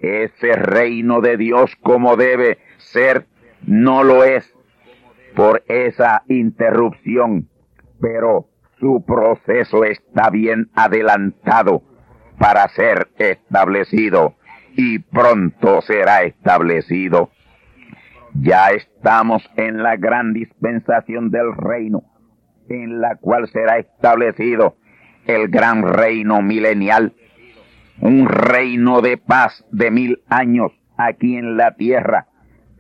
Ese 0.02 0.54
reino 0.54 1.20
de 1.22 1.38
Dios 1.38 1.76
como 1.82 2.16
debe 2.16 2.60
ser 2.78 3.26
no 3.66 4.04
lo 4.04 4.24
es 4.24 4.54
por 5.36 5.64
esa 5.68 6.24
interrupción, 6.28 7.50
pero 8.00 8.48
su 8.80 9.04
proceso 9.06 9.84
está 9.84 10.30
bien 10.30 10.70
adelantado 10.74 11.84
para 12.40 12.68
ser 12.70 13.10
establecido 13.18 14.36
y 14.76 15.00
pronto 15.00 15.82
será 15.82 16.24
establecido. 16.24 17.30
Ya 18.34 18.70
estamos 18.70 19.44
en 19.58 19.84
la 19.84 19.98
gran 19.98 20.34
dispensación 20.34 21.32
del 21.32 21.54
reino, 21.56 22.04
en 22.70 23.02
la 23.02 23.16
cual 23.16 23.50
será 23.50 23.78
establecido 23.78 24.78
el 25.26 25.50
gran 25.50 25.84
reino 25.84 26.42
milenial, 26.42 27.14
un 28.00 28.28
reino 28.28 29.02
de 29.02 29.18
paz 29.18 29.66
de 29.72 29.92
mil 29.92 30.24
años 30.30 30.72
aquí 30.98 31.36
en 31.36 31.58
la 31.58 31.76
tierra, 31.76 32.28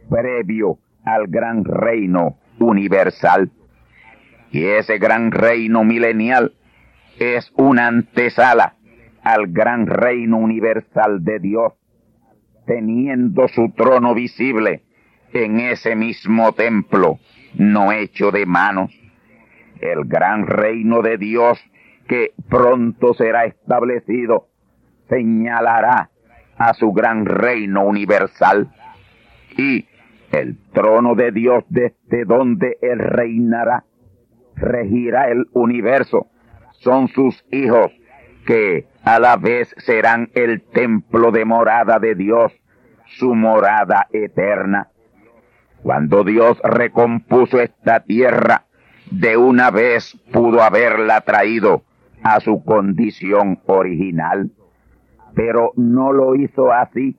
previo 0.10 0.80
al 1.04 1.28
gran 1.28 1.65
reino 1.65 2.38
universal. 2.60 3.52
Y 4.52 4.63
ese 4.65 4.98
gran 4.98 5.32
reino 5.32 5.84
milenial 5.84 6.54
es 7.19 7.52
una 7.56 7.88
antesala 7.88 8.79
al 9.24 9.48
gran 9.48 9.88
reino 9.88 10.38
universal 10.38 11.24
de 11.24 11.40
Dios, 11.40 11.74
teniendo 12.66 13.48
su 13.48 13.72
trono 13.72 14.14
visible 14.14 14.84
en 15.34 15.60
ese 15.60 15.96
mismo 15.96 16.54
templo, 16.54 17.20
no 17.56 17.92
hecho 17.92 18.32
de 18.32 18.46
manos. 18.46 18.92
El 19.82 20.06
gran 20.06 20.46
reino 20.46 21.02
de 21.02 21.18
Dios 21.18 21.60
que 22.08 22.34
pronto 22.50 23.14
será 23.14 23.46
establecido 23.46 24.50
señalará 25.10 26.12
a 26.58 26.74
su 26.74 26.92
gran 26.94 27.26
reino 27.26 27.86
universal 27.86 28.70
y 29.58 29.88
El 30.32 30.58
trono 30.74 31.16
de 31.16 31.32
Dios 31.32 31.64
desde 31.70 32.24
donde 32.24 32.78
Él 32.84 33.00
reinará, 33.00 33.86
regirá 34.56 35.32
el 35.32 35.48
universo. 35.54 36.28
Son 36.82 37.08
sus 37.08 37.44
hijos 37.52 37.92
que 38.46 38.86
a 39.15 39.36
vez 39.38 39.74
serán 39.78 40.30
el 40.36 40.62
templo 40.62 41.32
de 41.32 41.43
morada 41.43 41.98
de 41.98 42.13
Dios, 42.13 42.54
su 43.17 43.34
morada 43.34 44.08
eterna. 44.12 44.89
Cuando 45.82 46.24
Dios 46.24 46.60
recompuso 46.63 47.60
esta 47.60 48.02
tierra, 48.02 48.65
de 49.10 49.36
una 49.36 49.72
vez 49.72 50.15
pudo 50.32 50.62
haberla 50.62 51.22
traído 51.22 51.84
a 52.22 52.39
su 52.39 52.63
condición 52.63 53.60
original, 53.65 54.52
pero 55.34 55.72
no 55.76 56.13
lo 56.13 56.36
hizo 56.36 56.72
así, 56.72 57.17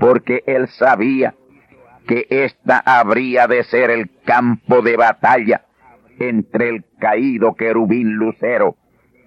porque 0.00 0.42
él 0.46 0.66
sabía 0.66 1.34
que 2.08 2.26
ésta 2.28 2.82
habría 2.84 3.46
de 3.46 3.62
ser 3.62 3.90
el 3.90 4.10
campo 4.24 4.82
de 4.82 4.96
batalla 4.96 5.62
entre 6.18 6.70
el 6.70 6.84
caído 6.98 7.54
querubín 7.54 8.14
lucero 8.14 8.76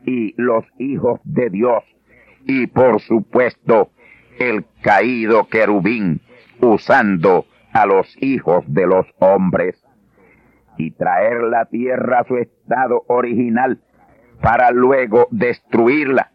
y 0.05 0.33
los 0.37 0.65
hijos 0.77 1.19
de 1.23 1.49
Dios, 1.49 1.83
y 2.45 2.67
por 2.67 2.99
supuesto 3.01 3.89
el 4.39 4.65
caído 4.81 5.47
querubín 5.47 6.21
usando 6.61 7.45
a 7.71 7.85
los 7.85 8.15
hijos 8.21 8.63
de 8.67 8.87
los 8.87 9.05
hombres 9.19 9.83
y 10.77 10.91
traer 10.91 11.43
la 11.43 11.65
tierra 11.65 12.19
a 12.19 12.23
su 12.25 12.37
estado 12.37 13.03
original 13.07 13.79
para 14.41 14.71
luego 14.71 15.27
destruirla 15.31 16.31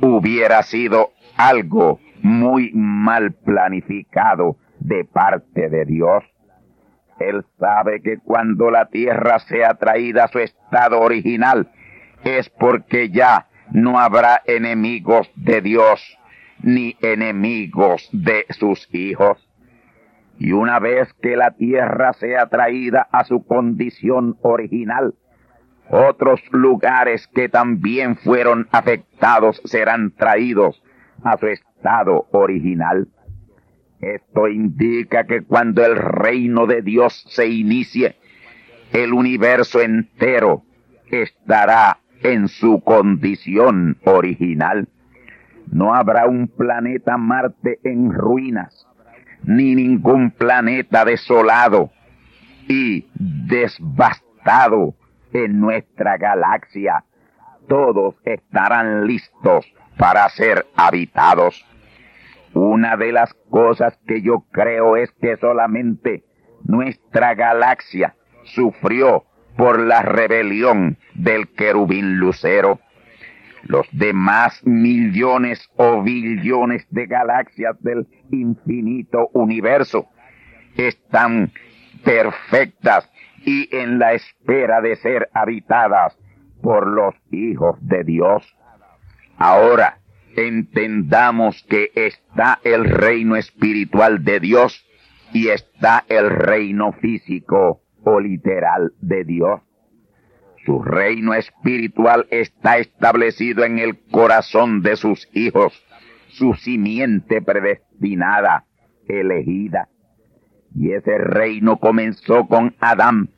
hubiera 0.00 0.62
sido 0.62 1.10
algo 1.36 2.00
muy 2.22 2.72
mal 2.72 3.32
planificado 3.32 4.56
de 4.80 5.04
parte 5.04 5.68
de 5.68 5.84
Dios. 5.84 6.24
Él 7.18 7.44
sabe 7.58 8.00
que 8.00 8.18
cuando 8.18 8.70
la 8.70 8.86
tierra 8.86 9.38
sea 9.40 9.74
traída 9.74 10.24
a 10.24 10.28
su 10.28 10.38
estado 10.38 11.00
original 11.00 11.68
es 12.24 12.48
porque 12.50 13.10
ya 13.10 13.48
no 13.72 13.98
habrá 13.98 14.42
enemigos 14.46 15.30
de 15.36 15.60
Dios 15.60 16.18
ni 16.62 16.96
enemigos 17.00 18.08
de 18.12 18.46
sus 18.50 18.88
hijos. 18.92 19.38
Y 20.38 20.52
una 20.52 20.78
vez 20.78 21.12
que 21.14 21.36
la 21.36 21.50
tierra 21.52 22.12
sea 22.12 22.46
traída 22.46 23.08
a 23.10 23.24
su 23.24 23.44
condición 23.44 24.36
original, 24.42 25.14
otros 25.90 26.40
lugares 26.52 27.26
que 27.28 27.48
también 27.48 28.16
fueron 28.16 28.68
afectados 28.70 29.60
serán 29.64 30.12
traídos 30.12 30.82
a 31.24 31.36
su 31.38 31.46
estado 31.46 32.26
original. 32.30 33.08
Esto 34.00 34.48
indica 34.48 35.24
que 35.24 35.42
cuando 35.42 35.84
el 35.84 35.96
reino 35.96 36.66
de 36.66 36.82
Dios 36.82 37.24
se 37.30 37.48
inicie, 37.48 38.16
el 38.92 39.12
universo 39.12 39.80
entero 39.80 40.62
estará 41.10 41.98
en 42.22 42.48
su 42.48 42.80
condición 42.80 43.98
original. 44.04 44.88
No 45.70 45.94
habrá 45.94 46.26
un 46.26 46.48
planeta 46.48 47.16
Marte 47.16 47.78
en 47.84 48.12
ruinas 48.12 48.88
ni 49.44 49.74
ningún 49.74 50.30
planeta 50.30 51.04
desolado 51.04 51.90
y 52.68 53.06
desbastado 53.14 54.94
en 55.32 55.60
nuestra 55.60 56.16
galaxia. 56.16 57.04
Todos 57.68 58.16
estarán 58.24 59.06
listos 59.06 59.66
para 59.96 60.28
ser 60.30 60.66
habitados. 60.76 61.64
Una 62.54 62.96
de 62.96 63.12
las 63.12 63.34
cosas 63.50 63.98
que 64.06 64.22
yo 64.22 64.44
creo 64.50 64.96
es 64.96 65.10
que 65.12 65.36
solamente 65.36 66.24
nuestra 66.64 67.34
galaxia 67.34 68.14
sufrió 68.44 69.24
por 69.58 69.80
la 69.80 70.02
rebelión 70.02 70.98
del 71.14 71.48
querubín 71.48 72.18
lucero. 72.18 72.78
Los 73.64 73.88
demás 73.90 74.64
millones 74.64 75.68
o 75.74 76.00
billones 76.00 76.86
de 76.90 77.06
galaxias 77.06 77.74
del 77.82 78.06
infinito 78.30 79.30
universo 79.32 80.06
están 80.76 81.50
perfectas 82.04 83.10
y 83.44 83.68
en 83.76 83.98
la 83.98 84.12
espera 84.12 84.80
de 84.80 84.94
ser 84.94 85.28
habitadas 85.34 86.16
por 86.62 86.86
los 86.86 87.16
hijos 87.32 87.76
de 87.80 88.04
Dios. 88.04 88.56
Ahora 89.38 89.98
entendamos 90.36 91.66
que 91.68 91.90
está 91.96 92.60
el 92.62 92.84
reino 92.84 93.34
espiritual 93.34 94.24
de 94.24 94.38
Dios 94.38 94.86
y 95.32 95.48
está 95.48 96.04
el 96.08 96.30
reino 96.30 96.92
físico 96.92 97.82
o 98.04 98.20
literal 98.20 98.92
de 99.00 99.24
Dios. 99.24 99.60
Su 100.64 100.82
reino 100.82 101.34
espiritual 101.34 102.26
está 102.30 102.78
establecido 102.78 103.64
en 103.64 103.78
el 103.78 103.98
corazón 104.10 104.82
de 104.82 104.96
sus 104.96 105.28
hijos, 105.32 105.72
su 106.28 106.54
simiente 106.54 107.40
predestinada, 107.40 108.64
elegida. 109.08 109.88
Y 110.74 110.92
ese 110.92 111.16
reino 111.16 111.78
comenzó 111.78 112.46
con 112.46 112.74
Adán, 112.80 113.30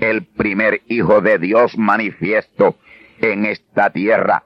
el 0.00 0.24
primer 0.24 0.82
hijo 0.86 1.20
de 1.20 1.38
Dios 1.38 1.76
manifiesto 1.78 2.76
en 3.20 3.44
esta 3.44 3.90
tierra. 3.90 4.44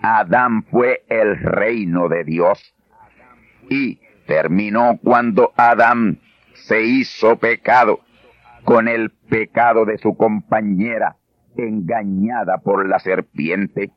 Adán 0.00 0.64
fue 0.64 1.04
el 1.08 1.36
reino 1.38 2.08
de 2.08 2.24
Dios. 2.24 2.74
Y 3.68 4.00
terminó 4.26 4.98
cuando 5.02 5.52
Adán 5.56 6.20
se 6.54 6.82
hizo 6.82 7.36
pecado 7.36 8.00
con 8.64 8.88
el 8.88 9.10
pecado 9.10 9.84
de 9.84 9.98
su 9.98 10.16
compañera, 10.16 11.16
engañada 11.56 12.58
por 12.58 12.88
la 12.88 12.98
serpiente. 12.98 13.90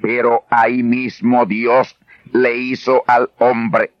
Pero 0.00 0.44
ahí 0.50 0.82
mismo 0.82 1.46
Dios 1.46 1.98
le 2.32 2.56
hizo 2.56 3.02
al 3.06 3.30
hombre 3.38 3.92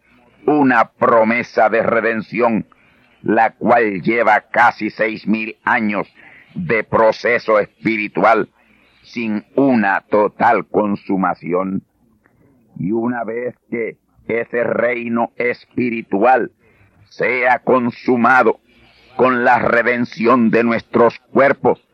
una 0.46 0.90
promesa 0.90 1.68
de 1.68 1.82
redención, 1.82 2.66
la 3.22 3.52
cual 3.52 4.02
lleva 4.02 4.40
casi 4.50 4.90
seis 4.90 5.26
mil 5.26 5.56
años 5.64 6.12
de 6.54 6.84
proceso 6.84 7.58
espiritual 7.58 8.48
sin 9.02 9.44
una 9.54 10.00
total 10.02 10.66
consumación. 10.66 11.82
Y 12.78 12.92
una 12.92 13.24
vez 13.24 13.54
que 13.70 13.98
ese 14.26 14.64
reino 14.64 15.32
espiritual 15.36 16.52
sea 17.08 17.60
consumado 17.60 18.60
con 19.16 19.44
la 19.44 19.58
redención 19.58 20.50
de 20.50 20.64
nuestros 20.64 21.18
cuerpos, 21.30 21.86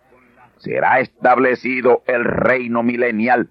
será 0.59 1.01
establecido 1.01 2.03
el 2.07 2.25
reino 2.25 2.83
milenial, 2.83 3.51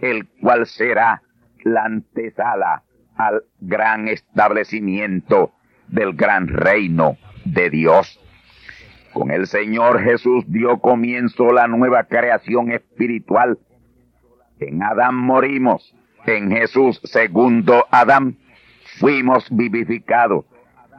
el 0.00 0.26
cual 0.40 0.66
será 0.66 1.22
la 1.64 1.84
antesala 1.84 2.82
al 3.16 3.44
gran 3.60 4.08
establecimiento 4.08 5.52
del 5.88 6.14
gran 6.14 6.48
reino 6.48 7.16
de 7.44 7.70
Dios. 7.70 8.18
Con 9.12 9.30
el 9.30 9.46
Señor 9.46 10.02
Jesús 10.02 10.44
dio 10.48 10.78
comienzo 10.78 11.52
la 11.52 11.66
nueva 11.66 12.04
creación 12.04 12.70
espiritual. 12.70 13.58
En 14.60 14.82
Adán 14.82 15.16
morimos, 15.16 15.94
en 16.26 16.50
Jesús 16.50 17.00
segundo 17.04 17.86
Adán 17.90 18.38
fuimos 18.98 19.46
vivificados 19.50 20.44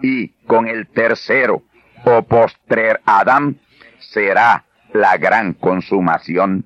y 0.01 0.29
con 0.45 0.67
el 0.67 0.87
tercero 0.87 1.63
o 2.05 2.23
postrer 2.23 3.01
Adán 3.05 3.59
será 3.99 4.65
la 4.93 5.17
gran 5.17 5.53
consumación. 5.53 6.65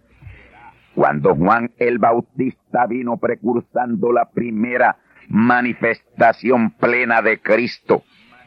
Cuando 0.94 1.36
Juan 1.36 1.72
el 1.78 2.00
Bautista 2.00 2.86
vino 2.88 3.18
precursando 3.18 4.12
la 4.12 4.30
primera 4.30 4.98
manifestación 5.28 6.72
plena 6.72 7.22
de 7.22 7.42
Cristo, 7.42 8.04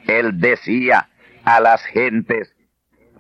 él 0.07 0.41
decía 0.41 1.09
a 1.45 1.61
las 1.61 1.85
gentes, 1.85 2.55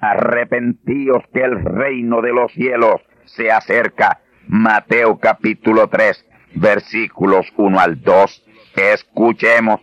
arrepentíos 0.00 1.24
que 1.32 1.42
el 1.42 1.62
reino 1.62 2.22
de 2.22 2.32
los 2.32 2.52
cielos 2.52 3.02
se 3.24 3.50
acerca. 3.50 4.20
Mateo 4.46 5.18
capítulo 5.18 5.88
3, 5.88 6.24
versículos 6.54 7.46
1 7.56 7.78
al 7.78 8.00
2. 8.00 8.44
Escuchemos. 8.76 9.80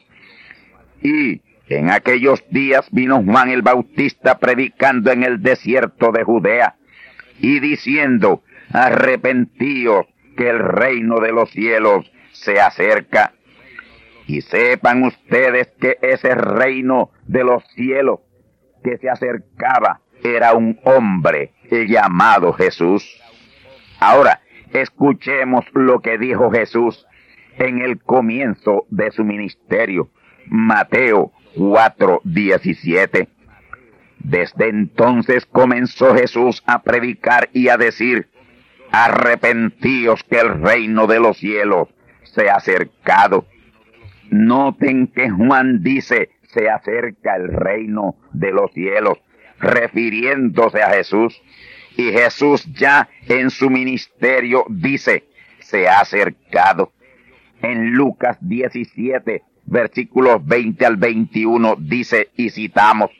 Y 1.03 1.41
en 1.67 1.89
aquellos 1.89 2.43
días 2.49 2.87
vino 2.91 3.23
Juan 3.23 3.49
el 3.49 3.61
Bautista 3.61 4.37
predicando 4.37 5.11
en 5.11 5.23
el 5.23 5.41
desierto 5.41 6.11
de 6.11 6.23
Judea 6.23 6.75
y 7.39 7.59
diciendo, 7.59 8.43
arrepentíos 8.71 10.05
que 10.37 10.49
el 10.49 10.59
reino 10.59 11.19
de 11.19 11.31
los 11.31 11.49
cielos 11.51 12.11
se 12.33 12.59
acerca. 12.59 13.33
Y 14.27 14.41
sepan 14.41 15.03
ustedes 15.03 15.71
que 15.79 15.97
ese 16.01 16.33
reino 16.33 17.11
de 17.25 17.43
los 17.43 17.63
cielos 17.75 18.21
que 18.83 18.97
se 18.97 19.09
acercaba 19.09 20.01
era 20.23 20.53
un 20.53 20.79
hombre 20.83 21.53
llamado 21.69 22.53
Jesús. 22.53 23.03
Ahora, 23.99 24.41
escuchemos 24.73 25.65
lo 25.73 25.99
que 25.99 26.17
dijo 26.17 26.51
Jesús 26.51 27.05
en 27.57 27.79
el 27.81 28.01
comienzo 28.01 28.85
de 28.89 29.11
su 29.11 29.23
ministerio. 29.23 30.09
Mateo 30.47 31.31
4:17. 31.55 33.27
Desde 34.19 34.69
entonces 34.69 35.45
comenzó 35.45 36.15
Jesús 36.15 36.63
a 36.65 36.81
predicar 36.81 37.49
y 37.53 37.69
a 37.69 37.77
decir, 37.77 38.27
arrepentíos 38.91 40.23
que 40.23 40.39
el 40.39 40.61
reino 40.61 41.05
de 41.07 41.19
los 41.19 41.37
cielos 41.37 41.89
se 42.23 42.49
ha 42.49 42.55
acercado. 42.55 43.45
Noten 44.29 45.07
que 45.07 45.29
Juan 45.29 45.83
dice, 45.83 46.29
se 46.53 46.69
acerca 46.69 47.35
el 47.35 47.49
reino 47.49 48.15
de 48.33 48.51
los 48.51 48.71
cielos, 48.71 49.19
refiriéndose 49.59 50.81
a 50.81 50.89
Jesús. 50.91 51.41
Y 51.97 52.11
Jesús 52.11 52.65
ya 52.73 53.09
en 53.27 53.49
su 53.49 53.69
ministerio 53.69 54.65
dice, 54.69 55.25
se 55.59 55.87
ha 55.87 55.99
acercado. 55.99 56.91
En 57.61 57.91
Lucas 57.91 58.37
17, 58.41 59.43
versículos 59.65 60.45
20 60.45 60.85
al 60.85 60.97
21 60.97 61.75
dice, 61.79 62.29
y 62.35 62.49
citamos, 62.49 63.11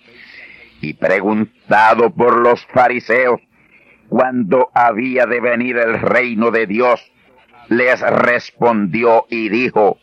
y 0.81 0.93
preguntado 0.93 2.11
por 2.11 2.37
los 2.37 2.65
fariseos 2.67 3.41
cuándo 4.09 4.69
había 4.73 5.25
de 5.25 5.39
venir 5.39 5.77
el 5.77 5.99
reino 5.99 6.51
de 6.51 6.67
Dios, 6.67 7.11
les 7.69 7.99
respondió 8.01 9.25
y 9.29 9.49
dijo, 9.49 9.97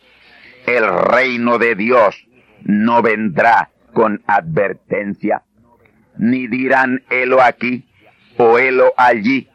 el 0.67 0.89
reino 0.89 1.59
de 1.59 1.75
Dios 1.75 2.27
no 2.65 3.03
vendrá 3.03 3.71
con 3.93 4.23
advertencia, 4.27 5.43
ni 6.17 6.47
dirán 6.47 7.05
helo 7.11 7.43
aquí 7.43 7.87
o 8.39 8.59
helo 8.59 8.93
allí, 8.97 9.49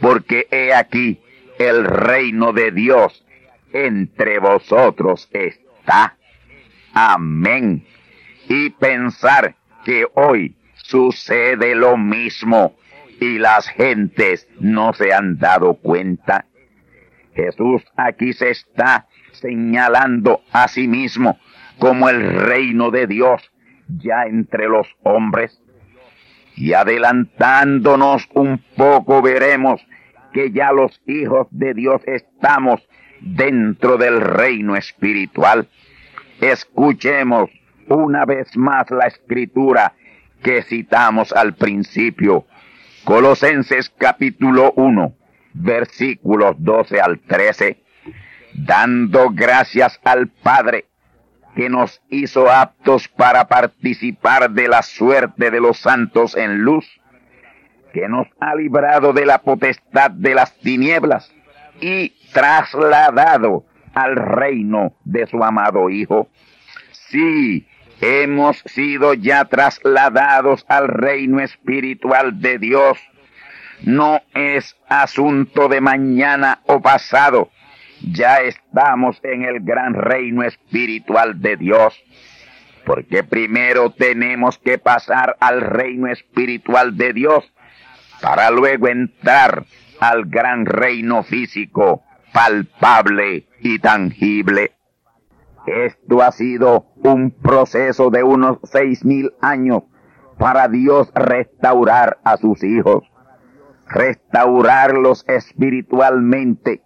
porque 0.00 0.46
he 0.50 0.74
aquí 0.74 1.20
el 1.58 1.84
reino 1.84 2.52
de 2.52 2.70
Dios 2.70 3.24
entre 3.72 4.38
vosotros 4.38 5.28
está. 5.32 6.16
Amén. 6.98 7.84
Y 8.48 8.70
pensar 8.70 9.54
que 9.84 10.06
hoy 10.14 10.56
sucede 10.76 11.74
lo 11.74 11.98
mismo 11.98 12.74
y 13.20 13.38
las 13.38 13.68
gentes 13.68 14.48
no 14.60 14.94
se 14.94 15.12
han 15.12 15.36
dado 15.36 15.74
cuenta. 15.74 16.46
Jesús 17.34 17.82
aquí 17.98 18.32
se 18.32 18.48
está 18.48 19.08
señalando 19.32 20.40
a 20.52 20.68
sí 20.68 20.88
mismo 20.88 21.38
como 21.78 22.08
el 22.08 22.32
reino 22.32 22.90
de 22.90 23.06
Dios 23.06 23.42
ya 23.88 24.22
entre 24.22 24.66
los 24.66 24.88
hombres. 25.02 25.60
Y 26.54 26.72
adelantándonos 26.72 28.26
un 28.32 28.64
poco 28.74 29.20
veremos 29.20 29.86
que 30.32 30.50
ya 30.50 30.72
los 30.72 30.98
hijos 31.06 31.46
de 31.50 31.74
Dios 31.74 32.00
estamos 32.06 32.80
dentro 33.20 33.98
del 33.98 34.22
reino 34.22 34.76
espiritual. 34.76 35.68
Escuchemos 36.40 37.50
una 37.88 38.26
vez 38.26 38.56
más 38.56 38.90
la 38.90 39.06
escritura 39.06 39.94
que 40.42 40.62
citamos 40.62 41.32
al 41.32 41.54
principio. 41.54 42.46
Colosenses 43.04 43.88
capítulo 43.90 44.72
1, 44.76 45.14
versículos 45.54 46.56
12 46.58 47.00
al 47.00 47.20
13. 47.20 47.82
Dando 48.52 49.30
gracias 49.30 49.98
al 50.04 50.28
Padre 50.28 50.86
que 51.54 51.70
nos 51.70 52.02
hizo 52.10 52.50
aptos 52.50 53.08
para 53.08 53.48
participar 53.48 54.50
de 54.50 54.68
la 54.68 54.82
suerte 54.82 55.50
de 55.50 55.60
los 55.60 55.78
santos 55.78 56.36
en 56.36 56.58
luz, 56.58 56.86
que 57.94 58.08
nos 58.08 58.26
ha 58.40 58.54
librado 58.54 59.14
de 59.14 59.24
la 59.24 59.38
potestad 59.38 60.10
de 60.10 60.34
las 60.34 60.54
tinieblas 60.58 61.32
y 61.80 62.10
trasladado 62.34 63.64
al 63.96 64.14
reino 64.14 64.92
de 65.04 65.26
su 65.26 65.42
amado 65.42 65.88
Hijo. 65.88 66.28
Sí, 67.08 67.66
hemos 68.00 68.58
sido 68.66 69.14
ya 69.14 69.46
trasladados 69.46 70.66
al 70.68 70.88
reino 70.88 71.40
espiritual 71.40 72.40
de 72.40 72.58
Dios. 72.58 72.98
No 73.82 74.20
es 74.34 74.76
asunto 74.88 75.68
de 75.68 75.80
mañana 75.80 76.60
o 76.66 76.80
pasado, 76.80 77.50
ya 78.02 78.36
estamos 78.40 79.18
en 79.22 79.44
el 79.44 79.60
gran 79.60 79.94
reino 79.94 80.42
espiritual 80.42 81.40
de 81.40 81.56
Dios. 81.56 81.94
Porque 82.84 83.24
primero 83.24 83.90
tenemos 83.90 84.58
que 84.58 84.78
pasar 84.78 85.36
al 85.40 85.62
reino 85.62 86.06
espiritual 86.08 86.96
de 86.98 87.14
Dios 87.14 87.50
para 88.20 88.50
luego 88.50 88.88
entrar 88.88 89.64
al 90.00 90.26
gran 90.26 90.66
reino 90.66 91.22
físico, 91.22 92.04
palpable 92.36 93.48
y 93.60 93.78
tangible. 93.78 94.72
Esto 95.66 96.22
ha 96.22 96.32
sido 96.32 96.84
un 96.96 97.30
proceso 97.30 98.10
de 98.10 98.22
unos 98.22 98.58
seis 98.64 99.06
mil 99.06 99.32
años 99.40 99.84
para 100.38 100.68
Dios 100.68 101.10
restaurar 101.14 102.18
a 102.24 102.36
sus 102.36 102.62
hijos, 102.62 103.04
restaurarlos 103.88 105.24
espiritualmente 105.26 106.82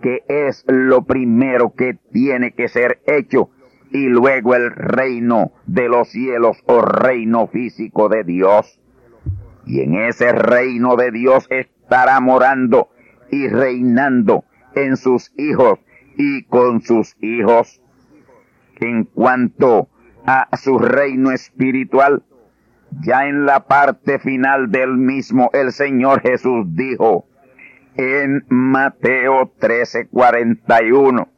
que 0.00 0.24
es 0.26 0.64
lo 0.68 1.04
primero 1.04 1.74
que 1.74 1.98
tiene 2.10 2.52
que 2.52 2.68
ser 2.68 3.02
hecho 3.06 3.50
y 3.90 4.06
luego 4.06 4.54
el 4.54 4.70
reino 4.70 5.52
de 5.66 5.88
los 5.90 6.08
cielos 6.08 6.62
o 6.64 6.80
reino 6.80 7.46
físico 7.46 8.08
de 8.08 8.24
Dios. 8.24 8.80
Y 9.66 9.82
en 9.82 9.96
ese 9.96 10.32
reino 10.32 10.96
de 10.96 11.10
Dios 11.10 11.46
estará 11.50 12.20
morando 12.20 12.88
y 13.30 13.48
reinando 13.48 14.44
en 14.74 14.96
sus 14.96 15.32
hijos 15.36 15.78
y 16.16 16.44
con 16.44 16.82
sus 16.82 17.16
hijos. 17.20 17.80
En 18.80 19.04
cuanto 19.04 19.88
a 20.26 20.48
su 20.56 20.78
reino 20.78 21.30
espiritual, 21.30 22.22
ya 23.02 23.26
en 23.26 23.46
la 23.46 23.66
parte 23.66 24.18
final 24.18 24.70
del 24.70 24.96
mismo 24.96 25.50
el 25.52 25.72
Señor 25.72 26.20
Jesús 26.20 26.66
dijo, 26.74 27.26
en 27.96 28.44
Mateo 28.48 29.52
13:41 29.60 31.28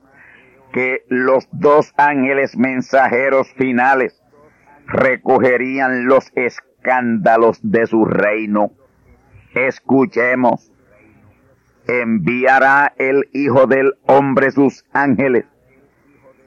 que 0.73 1.05
los 1.09 1.49
dos 1.53 1.93
ángeles 1.97 2.57
mensajeros 2.57 3.49
finales 3.55 4.23
recogerían 4.87 6.07
los 6.07 6.31
escándalos 6.35 7.59
de 7.63 7.87
su 7.87 8.05
reino. 8.05 8.73
Escuchemos, 9.55 10.71
enviará 11.87 12.93
el 12.99 13.29
Hijo 13.33 13.67
del 13.67 13.95
Hombre 14.07 14.51
sus 14.51 14.85
ángeles 14.93 15.45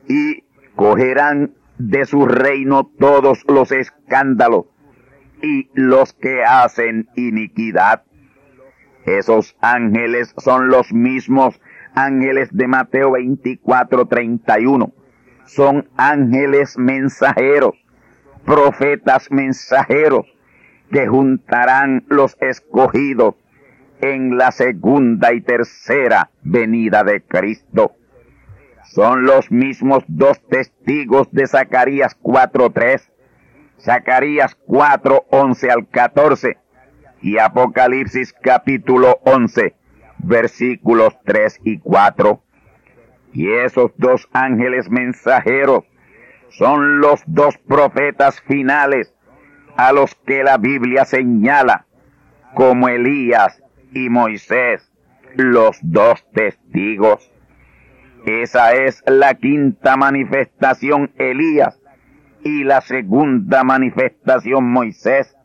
y 0.08 0.44
cogerán 0.76 1.54
de 1.78 2.06
su 2.06 2.26
reino 2.26 2.92
todos 3.00 3.46
los 3.48 3.72
escándalos 3.72 4.66
y 5.42 5.70
los 5.74 6.14
que 6.14 6.44
hacen 6.44 7.08
iniquidad 7.16 8.04
esos 9.06 9.56
ángeles 9.62 10.34
son 10.38 10.70
los 10.70 10.94
mismos 10.94 11.60
ángeles 11.96 12.50
de 12.52 12.68
Mateo 12.68 13.12
24, 13.12 14.06
31. 14.06 14.92
Son 15.46 15.90
ángeles 15.98 16.78
mensajeros, 16.78 17.74
profetas 18.46 19.32
mensajeros, 19.32 20.26
que 20.92 21.08
juntarán 21.08 22.06
los 22.08 22.38
escogidos 22.40 23.36
en 24.02 24.38
la 24.38 24.52
segunda 24.52 25.34
y 25.34 25.42
tercera 25.42 26.30
venida 26.42 27.04
de 27.04 27.22
Cristo. 27.22 27.96
Son 28.84 29.26
los 29.26 29.52
mismos 29.52 30.04
dos 30.08 30.42
testigos 30.48 31.32
de 31.32 31.48
Zacarías 31.48 32.18
4.3, 32.22 33.10
Zacarías 33.80 34.58
4.11 34.68 35.70
al 35.72 35.88
14, 35.88 36.58
y 37.22 37.38
Apocalipsis 37.38 38.34
capítulo 38.34 39.20
11, 39.26 39.76
versículos 40.20 41.18
3 41.26 41.60
y 41.64 41.80
4. 41.80 42.42
Y 43.34 43.52
esos 43.52 43.92
dos 43.98 44.28
ángeles 44.32 44.90
mensajeros 44.90 45.84
son 46.50 47.00
los 47.00 47.22
dos 47.28 47.58
profetas 47.58 48.42
finales 48.42 49.14
a 49.78 49.92
los 49.94 50.16
que 50.16 50.44
la 50.44 50.58
Biblia 50.58 51.06
señala 51.06 51.86
como 52.56 52.90
Elías 52.90 53.62
y 53.94 54.10
Moisés, 54.10 54.92
los 55.36 55.78
dos 55.82 56.26
testigos. 56.32 57.32
Esa 58.26 58.74
es 58.74 59.04
la 59.08 59.36
quinta 59.36 59.96
manifestación 59.96 61.12
Elías 61.18 61.80
y 62.44 62.64
la 62.64 62.82
segunda 62.82 63.64
manifestación 63.64 64.72
Moisés 64.72 65.36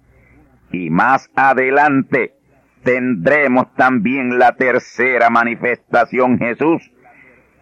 y 0.74 0.90
más 0.90 1.30
adelante 1.34 2.34
tendremos 2.82 3.72
también 3.74 4.38
la 4.38 4.56
tercera 4.56 5.30
manifestación 5.30 6.38
Jesús 6.38 6.90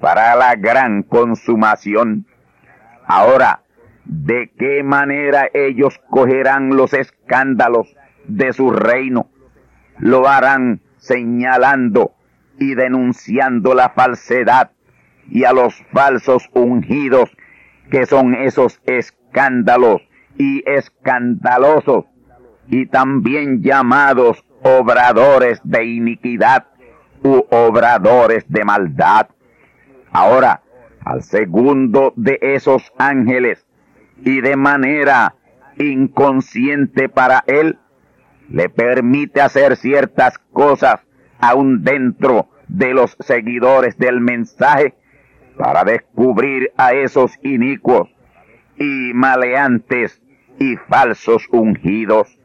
para 0.00 0.34
la 0.34 0.56
gran 0.56 1.02
consumación. 1.02 2.26
Ahora, 3.06 3.62
¿de 4.04 4.50
qué 4.58 4.82
manera 4.82 5.48
ellos 5.52 6.00
cogerán 6.10 6.76
los 6.76 6.92
escándalos 6.92 7.94
de 8.26 8.52
su 8.52 8.70
reino? 8.70 9.31
Lo 9.98 10.28
harán 10.28 10.80
señalando 10.98 12.14
y 12.58 12.74
denunciando 12.74 13.74
la 13.74 13.90
falsedad 13.90 14.70
y 15.28 15.44
a 15.44 15.52
los 15.52 15.74
falsos 15.92 16.48
ungidos 16.52 17.30
que 17.90 18.06
son 18.06 18.34
esos 18.34 18.80
escándalos 18.86 20.02
y 20.38 20.62
escandalosos, 20.68 22.06
y 22.68 22.86
también 22.86 23.62
llamados 23.62 24.44
obradores 24.62 25.60
de 25.64 25.84
iniquidad 25.84 26.66
u 27.22 27.44
obradores 27.50 28.44
de 28.48 28.64
maldad. 28.64 29.28
Ahora, 30.10 30.62
al 31.04 31.22
segundo 31.22 32.12
de 32.16 32.38
esos 32.40 32.92
ángeles, 32.98 33.66
y 34.24 34.40
de 34.40 34.56
manera 34.56 35.34
inconsciente 35.78 37.08
para 37.08 37.44
él, 37.46 37.78
le 38.48 38.68
permite 38.68 39.40
hacer 39.40 39.76
ciertas 39.76 40.38
cosas 40.52 41.00
aún 41.38 41.82
dentro 41.84 42.48
de 42.68 42.94
los 42.94 43.16
seguidores 43.20 43.98
del 43.98 44.20
mensaje 44.20 44.94
para 45.56 45.84
descubrir 45.84 46.72
a 46.76 46.94
esos 46.94 47.32
inicuos 47.42 48.08
y 48.76 49.12
maleantes 49.14 50.22
y 50.58 50.76
falsos 50.76 51.46
ungidos. 51.50 52.38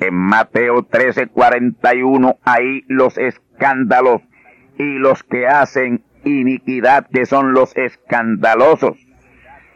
En 0.00 0.14
Mateo 0.14 0.82
13:41 0.82 2.38
ahí 2.44 2.84
los 2.88 3.18
escándalos 3.18 4.22
y 4.78 4.98
los 4.98 5.22
que 5.22 5.46
hacen 5.46 6.04
iniquidad 6.24 7.08
que 7.12 7.26
son 7.26 7.52
los 7.52 7.76
escandalosos 7.76 8.96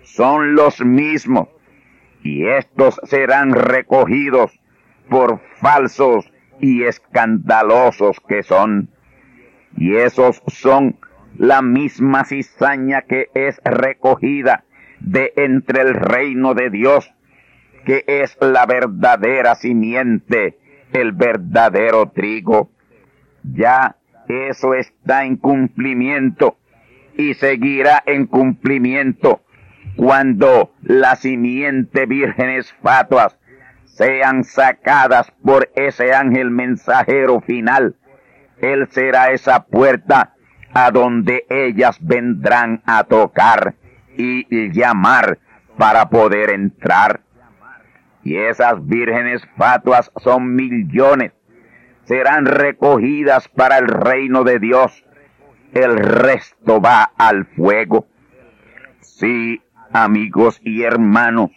son 0.02 0.55
los 0.55 0.85
mismos 0.85 1.48
y 2.22 2.46
estos 2.46 3.00
serán 3.05 3.52
recogidos 3.52 4.52
por 5.12 5.42
falsos 5.61 6.33
y 6.59 6.85
escandalosos 6.85 8.16
que 8.27 8.42
son. 8.42 8.88
Y 9.77 9.96
esos 9.96 10.42
son 10.46 10.96
la 11.37 11.61
misma 11.61 12.25
cizaña 12.25 13.03
que 13.03 13.29
es 13.35 13.61
recogida 13.62 14.64
de 15.01 15.35
entre 15.37 15.83
el 15.83 15.92
reino 15.92 16.55
de 16.55 16.70
Dios, 16.70 17.12
que 17.85 18.05
es 18.07 18.38
la 18.40 18.64
verdadera 18.64 19.55
simiente, 19.55 20.59
el 20.94 21.12
verdadero 21.12 22.09
trigo. 22.09 22.70
Ya 23.42 23.96
eso 24.29 24.72
está 24.72 25.27
en 25.27 25.37
cumplimiento 25.37 26.57
y 27.18 27.35
seguirá 27.35 28.03
en 28.07 28.25
cumplimiento 28.25 29.42
cuando 29.94 30.72
la 30.81 31.16
simiente 31.16 32.07
vírgenes 32.07 32.72
fatuas 32.83 33.37
sean 33.92 34.44
sacadas 34.44 35.31
por 35.44 35.70
ese 35.74 36.14
ángel 36.14 36.50
mensajero 36.50 37.40
final. 37.40 37.96
Él 38.61 38.88
será 38.90 39.33
esa 39.33 39.64
puerta 39.64 40.35
a 40.72 40.90
donde 40.90 41.44
ellas 41.50 41.98
vendrán 42.00 42.83
a 42.87 43.05
tocar 43.05 43.74
y 44.16 44.70
llamar 44.70 45.38
para 45.76 46.09
poder 46.09 46.50
entrar. 46.50 47.20
Y 48.22 48.37
esas 48.37 48.87
vírgenes 48.87 49.42
fatuas 49.57 50.11
son 50.22 50.55
millones. 50.55 51.33
Serán 52.05 52.46
recogidas 52.46 53.48
para 53.48 53.78
el 53.78 53.88
reino 53.88 54.44
de 54.44 54.59
Dios. 54.59 55.05
El 55.72 55.96
resto 55.96 56.81
va 56.81 57.12
al 57.16 57.46
fuego. 57.46 58.07
Sí, 59.00 59.62
amigos 59.92 60.61
y 60.62 60.83
hermanos, 60.83 61.50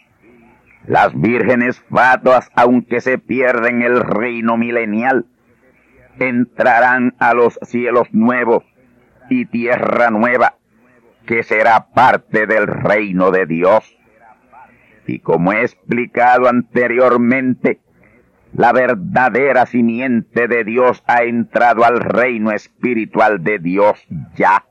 las 0.86 1.18
vírgenes 1.20 1.80
fatuas, 1.90 2.50
aunque 2.54 3.00
se 3.00 3.18
pierden 3.18 3.82
el 3.82 4.00
reino 4.00 4.56
milenial, 4.56 5.26
entrarán 6.18 7.14
a 7.18 7.34
los 7.34 7.58
cielos 7.62 8.08
nuevos 8.12 8.64
y 9.28 9.46
tierra 9.46 10.10
nueva, 10.10 10.54
que 11.26 11.42
será 11.42 11.88
parte 11.88 12.46
del 12.46 12.66
reino 12.66 13.30
de 13.30 13.46
Dios. 13.46 13.96
Y 15.06 15.18
como 15.20 15.52
he 15.52 15.62
explicado 15.62 16.48
anteriormente, 16.48 17.80
la 18.52 18.72
verdadera 18.72 19.66
simiente 19.66 20.48
de 20.48 20.64
Dios 20.64 21.02
ha 21.06 21.24
entrado 21.24 21.84
al 21.84 22.00
reino 22.00 22.52
espiritual 22.52 23.42
de 23.42 23.58
Dios 23.58 24.06
ya. 24.36 24.64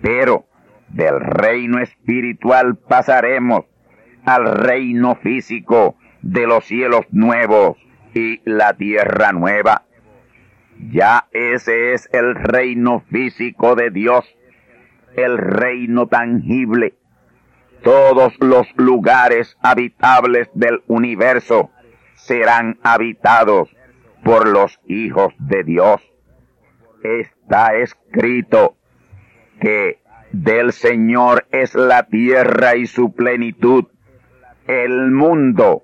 Pero 0.00 0.46
del 0.88 1.20
reino 1.20 1.78
espiritual 1.78 2.76
pasaremos 2.76 3.69
al 4.24 4.52
reino 4.52 5.16
físico 5.16 5.96
de 6.22 6.46
los 6.46 6.64
cielos 6.64 7.06
nuevos 7.10 7.76
y 8.14 8.40
la 8.44 8.74
tierra 8.74 9.32
nueva. 9.32 9.84
Ya 10.90 11.28
ese 11.32 11.92
es 11.92 12.08
el 12.12 12.34
reino 12.34 13.00
físico 13.10 13.74
de 13.74 13.90
Dios, 13.90 14.24
el 15.14 15.36
reino 15.38 16.06
tangible. 16.06 16.94
Todos 17.82 18.34
los 18.40 18.66
lugares 18.76 19.56
habitables 19.62 20.50
del 20.54 20.82
universo 20.86 21.70
serán 22.14 22.78
habitados 22.82 23.74
por 24.22 24.48
los 24.48 24.80
hijos 24.86 25.34
de 25.38 25.64
Dios. 25.64 26.02
Está 27.02 27.74
escrito 27.74 28.76
que 29.60 30.00
del 30.32 30.72
Señor 30.72 31.46
es 31.50 31.74
la 31.74 32.06
tierra 32.06 32.76
y 32.76 32.86
su 32.86 33.12
plenitud, 33.12 33.86
el 34.70 35.10
mundo 35.10 35.82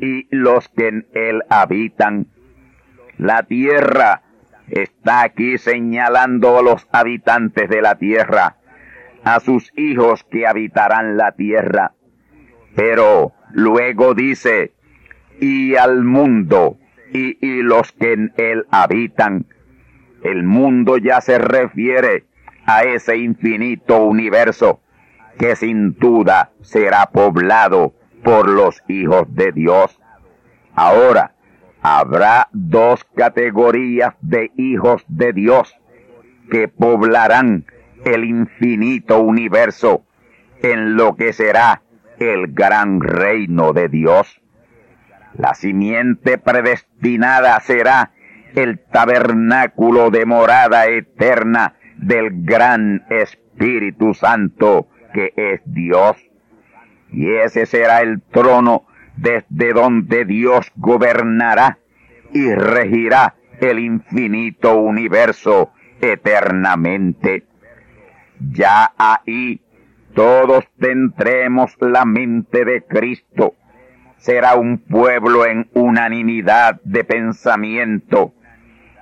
y 0.00 0.28
los 0.30 0.68
que 0.68 0.88
en 0.88 1.06
él 1.12 1.42
habitan. 1.50 2.28
La 3.16 3.42
tierra 3.42 4.22
está 4.68 5.22
aquí 5.22 5.58
señalando 5.58 6.56
a 6.56 6.62
los 6.62 6.86
habitantes 6.92 7.68
de 7.68 7.82
la 7.82 7.96
tierra, 7.96 8.56
a 9.24 9.40
sus 9.40 9.72
hijos 9.76 10.22
que 10.30 10.46
habitarán 10.46 11.16
la 11.16 11.32
tierra. 11.32 11.94
Pero 12.76 13.32
luego 13.50 14.14
dice, 14.14 14.72
y 15.40 15.74
al 15.74 16.04
mundo 16.04 16.78
y, 17.12 17.44
y 17.44 17.62
los 17.62 17.90
que 17.90 18.12
en 18.12 18.32
él 18.36 18.66
habitan. 18.70 19.46
El 20.22 20.44
mundo 20.44 20.96
ya 20.96 21.20
se 21.20 21.38
refiere 21.38 22.24
a 22.66 22.84
ese 22.84 23.16
infinito 23.16 24.04
universo 24.04 24.80
que 25.38 25.56
sin 25.56 25.94
duda 25.94 26.50
será 26.60 27.06
poblado 27.06 27.94
por 28.22 28.48
los 28.48 28.82
hijos 28.88 29.26
de 29.34 29.52
Dios. 29.52 29.98
Ahora, 30.74 31.32
habrá 31.82 32.48
dos 32.52 33.04
categorías 33.16 34.14
de 34.20 34.50
hijos 34.56 35.04
de 35.08 35.32
Dios 35.32 35.74
que 36.50 36.68
poblarán 36.68 37.66
el 38.04 38.24
infinito 38.24 39.20
universo 39.20 40.04
en 40.62 40.96
lo 40.96 41.16
que 41.16 41.32
será 41.32 41.82
el 42.18 42.48
gran 42.48 43.00
reino 43.00 43.72
de 43.72 43.88
Dios. 43.88 44.40
La 45.34 45.54
simiente 45.54 46.38
predestinada 46.38 47.60
será 47.60 48.12
el 48.54 48.78
tabernáculo 48.78 50.10
de 50.10 50.26
morada 50.26 50.86
eterna 50.86 51.74
del 51.96 52.44
gran 52.44 53.04
Espíritu 53.10 54.14
Santo 54.14 54.88
que 55.12 55.32
es 55.36 55.60
Dios 55.64 56.16
y 57.10 57.30
ese 57.36 57.66
será 57.66 58.00
el 58.00 58.20
trono 58.20 58.86
desde 59.16 59.72
donde 59.72 60.24
Dios 60.24 60.70
gobernará 60.76 61.78
y 62.32 62.52
regirá 62.54 63.34
el 63.60 63.78
infinito 63.78 64.76
universo 64.76 65.72
eternamente. 66.00 67.44
Ya 68.38 68.92
ahí 68.96 69.60
todos 70.14 70.64
tendremos 70.78 71.76
la 71.80 72.04
mente 72.04 72.64
de 72.64 72.84
Cristo. 72.84 73.54
Será 74.18 74.54
un 74.54 74.78
pueblo 74.78 75.46
en 75.46 75.68
unanimidad 75.74 76.80
de 76.82 77.04
pensamiento. 77.04 78.34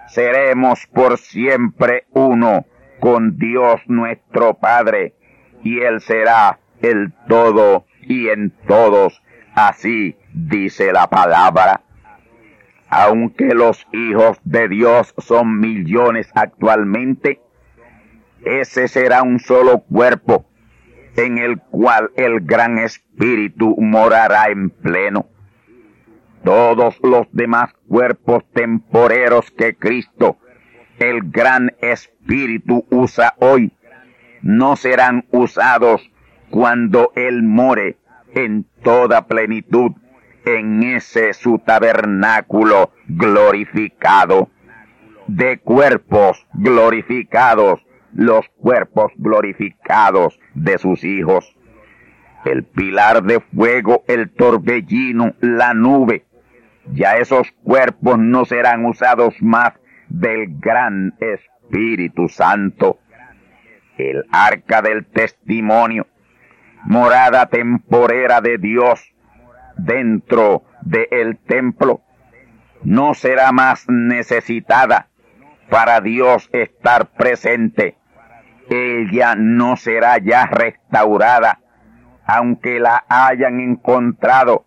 Seremos 0.08 0.86
por 0.86 1.18
siempre 1.18 2.06
uno 2.12 2.66
con 3.00 3.36
Dios 3.38 3.80
nuestro 3.86 4.54
Padre, 4.54 5.14
y 5.62 5.80
Él 5.80 6.00
será 6.00 6.58
el 6.80 7.12
todo 7.28 7.86
y 8.08 8.28
en 8.28 8.50
todos. 8.66 9.22
Así 9.54 10.16
dice 10.32 10.92
la 10.92 11.08
palabra. 11.08 11.82
Aunque 12.88 13.54
los 13.54 13.86
hijos 13.92 14.38
de 14.44 14.68
Dios 14.68 15.14
son 15.18 15.58
millones 15.58 16.30
actualmente, 16.34 17.40
ese 18.44 18.86
será 18.86 19.22
un 19.22 19.40
solo 19.40 19.80
cuerpo 19.80 20.46
en 21.16 21.38
el 21.38 21.58
cual 21.58 22.10
el 22.16 22.40
gran 22.40 22.78
espíritu 22.78 23.74
morará 23.78 24.48
en 24.50 24.70
pleno. 24.70 25.26
Todos 26.44 26.96
los 27.02 27.26
demás 27.32 27.72
cuerpos 27.88 28.44
temporeros 28.52 29.50
que 29.50 29.74
Cristo, 29.74 30.38
el 30.98 31.22
gran 31.30 31.74
espíritu, 31.80 32.86
usa 32.90 33.34
hoy, 33.38 33.72
no 34.42 34.76
serán 34.76 35.24
usados 35.32 36.08
cuando 36.50 37.12
Él 37.16 37.42
more 37.42 37.96
en 38.36 38.66
toda 38.82 39.26
plenitud 39.26 39.92
en 40.44 40.82
ese 40.82 41.32
su 41.32 41.58
tabernáculo 41.58 42.92
glorificado, 43.08 44.50
de 45.26 45.58
cuerpos 45.58 46.46
glorificados, 46.52 47.80
los 48.12 48.46
cuerpos 48.58 49.10
glorificados 49.16 50.38
de 50.54 50.78
sus 50.78 51.02
hijos. 51.02 51.52
el 52.44 52.62
pilar 52.62 53.24
de 53.24 53.40
fuego, 53.40 54.04
el 54.06 54.30
torbellino, 54.30 55.34
la 55.40 55.74
nube. 55.74 56.26
Ya 56.92 57.16
esos 57.16 57.50
cuerpos 57.64 58.18
no 58.18 58.44
serán 58.44 58.84
usados 58.84 59.34
más 59.40 59.72
del 60.08 60.56
gran 60.60 61.14
Espíritu 61.18 62.28
Santo. 62.28 63.00
El 63.98 64.24
arca 64.30 64.80
del 64.80 65.06
testimonio, 65.06 66.06
morada 66.86 67.46
temporera 67.46 68.40
de 68.40 68.58
Dios 68.58 69.12
dentro 69.76 70.64
del 70.82 71.38
templo, 71.38 72.02
no 72.82 73.14
será 73.14 73.52
más 73.52 73.84
necesitada 73.88 75.08
para 75.68 76.00
Dios 76.00 76.48
estar 76.52 77.08
presente. 77.08 77.98
Ella 78.70 79.34
no 79.36 79.76
será 79.76 80.18
ya 80.18 80.46
restaurada 80.46 81.60
aunque 82.26 82.80
la 82.80 83.04
hayan 83.08 83.60
encontrado, 83.60 84.66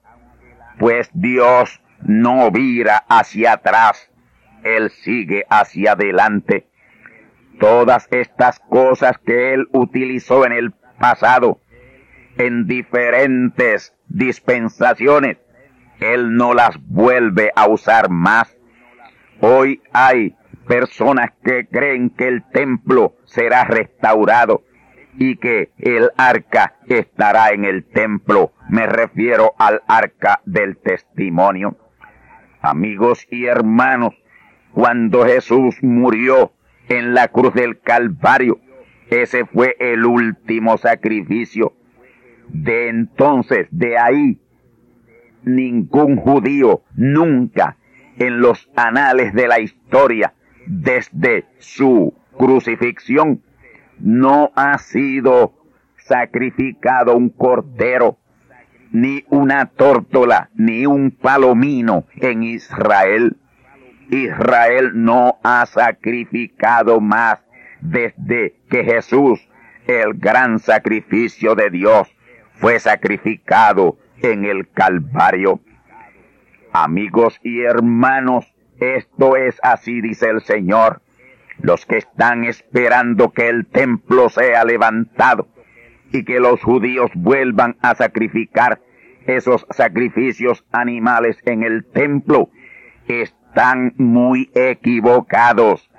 pues 0.80 1.09
Dios 1.13 1.82
no 2.01 2.49
vira 2.51 3.03
hacia 3.09 3.53
atrás, 3.53 4.09
Él 4.63 4.89
sigue 4.89 5.45
hacia 5.49 5.91
adelante. 5.91 6.67
Todas 7.59 8.07
estas 8.11 8.59
cosas 8.59 9.17
que 9.17 9.53
Él 9.53 9.67
utilizó 9.74 10.45
en 10.45 10.53
el 10.53 10.72
pasado, 10.72 11.59
en 12.38 12.67
diferentes 12.67 13.93
dispensaciones, 14.07 15.38
Él 15.99 16.36
no 16.36 16.53
las 16.53 16.77
vuelve 16.88 17.51
a 17.55 17.67
usar 17.67 18.09
más. 18.09 18.55
Hoy 19.41 19.82
hay 19.91 20.36
personas 20.67 21.32
que 21.43 21.67
creen 21.67 22.09
que 22.09 22.27
el 22.27 22.43
templo 22.51 23.15
será 23.25 23.65
restaurado 23.65 24.63
y 25.17 25.36
que 25.38 25.71
el 25.77 26.11
arca 26.15 26.75
estará 26.88 27.49
en 27.49 27.65
el 27.65 27.86
templo. 27.86 28.53
Me 28.69 28.86
refiero 28.86 29.53
al 29.57 29.82
arca 29.88 30.41
del 30.45 30.77
testimonio. 30.77 31.77
Amigos 32.61 33.27
y 33.30 33.45
hermanos, 33.45 34.13
cuando 34.73 35.25
Jesús 35.25 35.77
murió 35.82 36.53
en 36.88 37.13
la 37.13 37.30
cruz 37.30 37.53
del 37.53 37.80
Calvario, 37.80 38.59
ese 39.09 39.45
fue 39.45 39.75
el 39.80 40.05
último 40.05 40.77
sacrificio. 40.77 41.73
De 42.50 42.89
entonces, 42.89 43.68
de 43.72 43.97
ahí, 43.97 44.39
ningún 45.43 46.18
judío 46.18 46.84
nunca 46.95 47.78
en 48.18 48.41
los 48.41 48.70
anales 48.76 49.34
de 49.34 49.47
la 49.47 49.60
historia, 49.60 50.34
desde 50.66 51.45
su 51.58 52.14
crucifixión, 52.38 53.41
no 54.00 54.52
ha 54.56 54.78
sido 54.78 55.54
sacrificado 55.97 57.16
un 57.16 57.30
cordero, 57.30 58.18
ni 58.91 59.24
una 59.30 59.68
tórtola, 59.68 60.50
ni 60.56 60.86
un 60.86 61.12
palomino 61.12 62.06
en 62.16 62.43
Israel. 62.43 63.38
Israel 64.10 64.91
no 64.95 65.38
ha 65.43 65.66
sacrificado 65.68 67.00
más 67.00 67.43
desde 67.82 68.56
que 68.70 68.84
Jesús, 68.84 69.39
el 69.86 70.16
gran 70.16 70.60
sacrificio 70.60 71.56
de 71.56 71.70
Dios, 71.70 72.10
fue 72.60 72.80
sacrificado 72.80 73.97
en 74.22 74.45
el 74.45 74.70
Calvario. 74.70 75.60
Amigos 76.72 77.39
y 77.43 77.62
hermanos, 77.62 78.53
esto 78.80 79.36
es 79.36 79.60
así, 79.64 80.01
dice 80.01 80.30
el 80.30 80.41
Señor 80.41 81.01
los 81.62 81.86
que 81.86 81.97
están 81.97 82.45
esperando 82.45 83.32
que 83.32 83.49
el 83.49 83.66
templo 83.66 84.30
sea 84.30 84.64
levantado 84.64 85.47
y 86.12 86.24
que 86.24 86.39
los 86.39 86.62
judíos 86.62 87.12
vuelvan 87.14 87.78
a 87.82 87.95
sacrificar 87.95 88.82
esos 89.28 89.66
sacrificios 89.70 90.66
animales 90.72 91.38
en 91.45 91.64
el 91.64 91.86
templo, 91.86 92.49
están 93.07 93.93
muy 93.97 94.49
equivocados. 94.55 95.89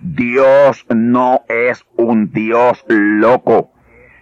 Dios 0.00 0.86
no 0.94 1.42
es 1.48 1.84
un 1.96 2.30
Dios 2.30 2.84
loco. 2.86 3.72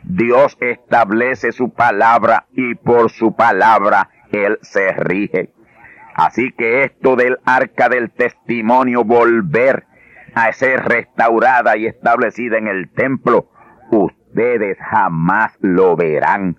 Dios 0.04 0.56
establece 0.60 1.52
su 1.52 1.72
palabra 1.72 2.46
y 2.52 2.74
por 2.74 3.10
su 3.10 3.34
palabra 3.34 4.10
Él 4.30 4.58
se 4.62 4.92
rige. 4.92 5.50
Así 6.14 6.52
que 6.52 6.84
esto 6.84 7.16
del 7.16 7.38
arca 7.44 7.88
del 7.88 8.10
testimonio 8.12 9.04
volver 9.04 9.86
a 10.34 10.52
ser 10.52 10.84
restaurada 10.84 11.76
y 11.76 11.86
establecida 11.86 12.58
en 12.58 12.68
el 12.68 12.90
templo, 12.90 13.50
ustedes 13.90 14.78
jamás 14.78 15.56
lo 15.60 15.96
verán. 15.96 16.58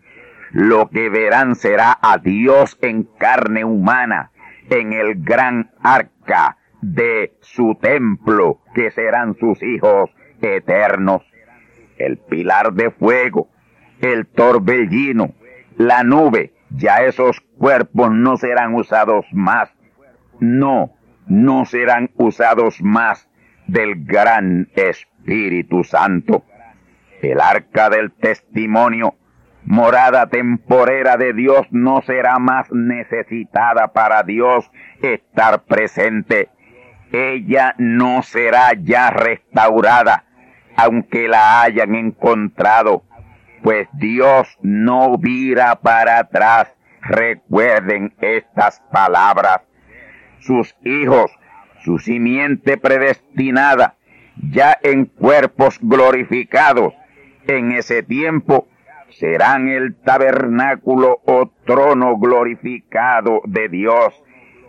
Lo 0.52 0.90
que 0.90 1.10
verán 1.10 1.56
será 1.56 1.98
a 2.02 2.18
Dios 2.18 2.78
en 2.82 3.04
carne 3.04 3.64
humana, 3.64 4.32
en 4.70 4.94
el 4.94 5.24
gran 5.24 5.72
arca 5.82 6.58
de 6.82 7.36
su 7.42 7.76
templo, 7.82 8.62
que 8.74 8.92
serán 8.92 9.36
sus 9.36 9.62
hijos 9.64 10.10
eternos. 10.42 11.22
El 11.98 12.18
pilar 12.18 12.74
de 12.74 12.92
fuego, 12.92 13.50
el 14.02 14.28
torbellino, 14.28 15.34
la 15.78 16.04
nube, 16.04 16.54
ya 16.70 17.04
esos 17.04 17.42
cuerpos 17.58 18.12
no 18.12 18.38
serán 18.38 18.74
usados 18.74 19.26
más. 19.32 19.70
No, 20.40 20.92
no 21.28 21.66
serán 21.66 22.12
usados 22.16 22.82
más 22.82 23.30
del 23.68 24.06
gran 24.06 24.70
Espíritu 24.76 25.84
Santo. 25.84 26.44
El 27.22 27.40
arca 27.40 27.90
del 27.90 28.12
testimonio, 28.12 29.16
morada 29.64 30.28
temporera 30.28 31.18
de 31.18 31.34
Dios, 31.34 31.68
no 31.72 32.02
será 32.02 32.38
más 32.40 32.72
necesitada 32.72 33.94
para 33.94 34.24
Dios 34.24 34.70
estar 35.02 35.64
presente. 35.64 36.50
Ella 37.12 37.74
no 37.78 38.22
será 38.22 38.74
ya 38.74 39.10
restaurada, 39.10 40.26
aunque 40.76 41.28
la 41.28 41.62
hayan 41.62 41.96
encontrado, 41.96 43.04
pues 43.64 43.88
Dios 43.94 44.58
no 44.62 45.18
vira 45.18 45.76
para 45.76 46.20
atrás. 46.20 46.74
Recuerden 47.02 48.14
estas 48.20 48.82
palabras. 48.92 49.62
Sus 50.40 50.76
hijos 50.84 51.32
su 51.86 52.00
simiente 52.00 52.78
predestinada, 52.78 53.96
ya 54.52 54.76
en 54.82 55.06
cuerpos 55.06 55.78
glorificados, 55.80 56.96
en 57.48 57.74
ese 57.74 58.02
tiempo 58.02 58.68
serán 59.12 59.70
el 59.70 59.96
tabernáculo 59.96 61.22
o 61.26 61.52
trono 61.64 62.18
glorificado 62.18 63.42
de 63.46 63.70
Dios, 63.70 64.16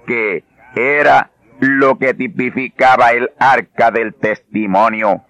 que 0.06 0.44
era 0.74 1.30
lo 1.58 1.96
que 1.98 2.12
tipificaba 2.12 3.12
el 3.12 3.30
arca 3.38 3.90
del 3.90 4.14
testimonio. 4.14 5.24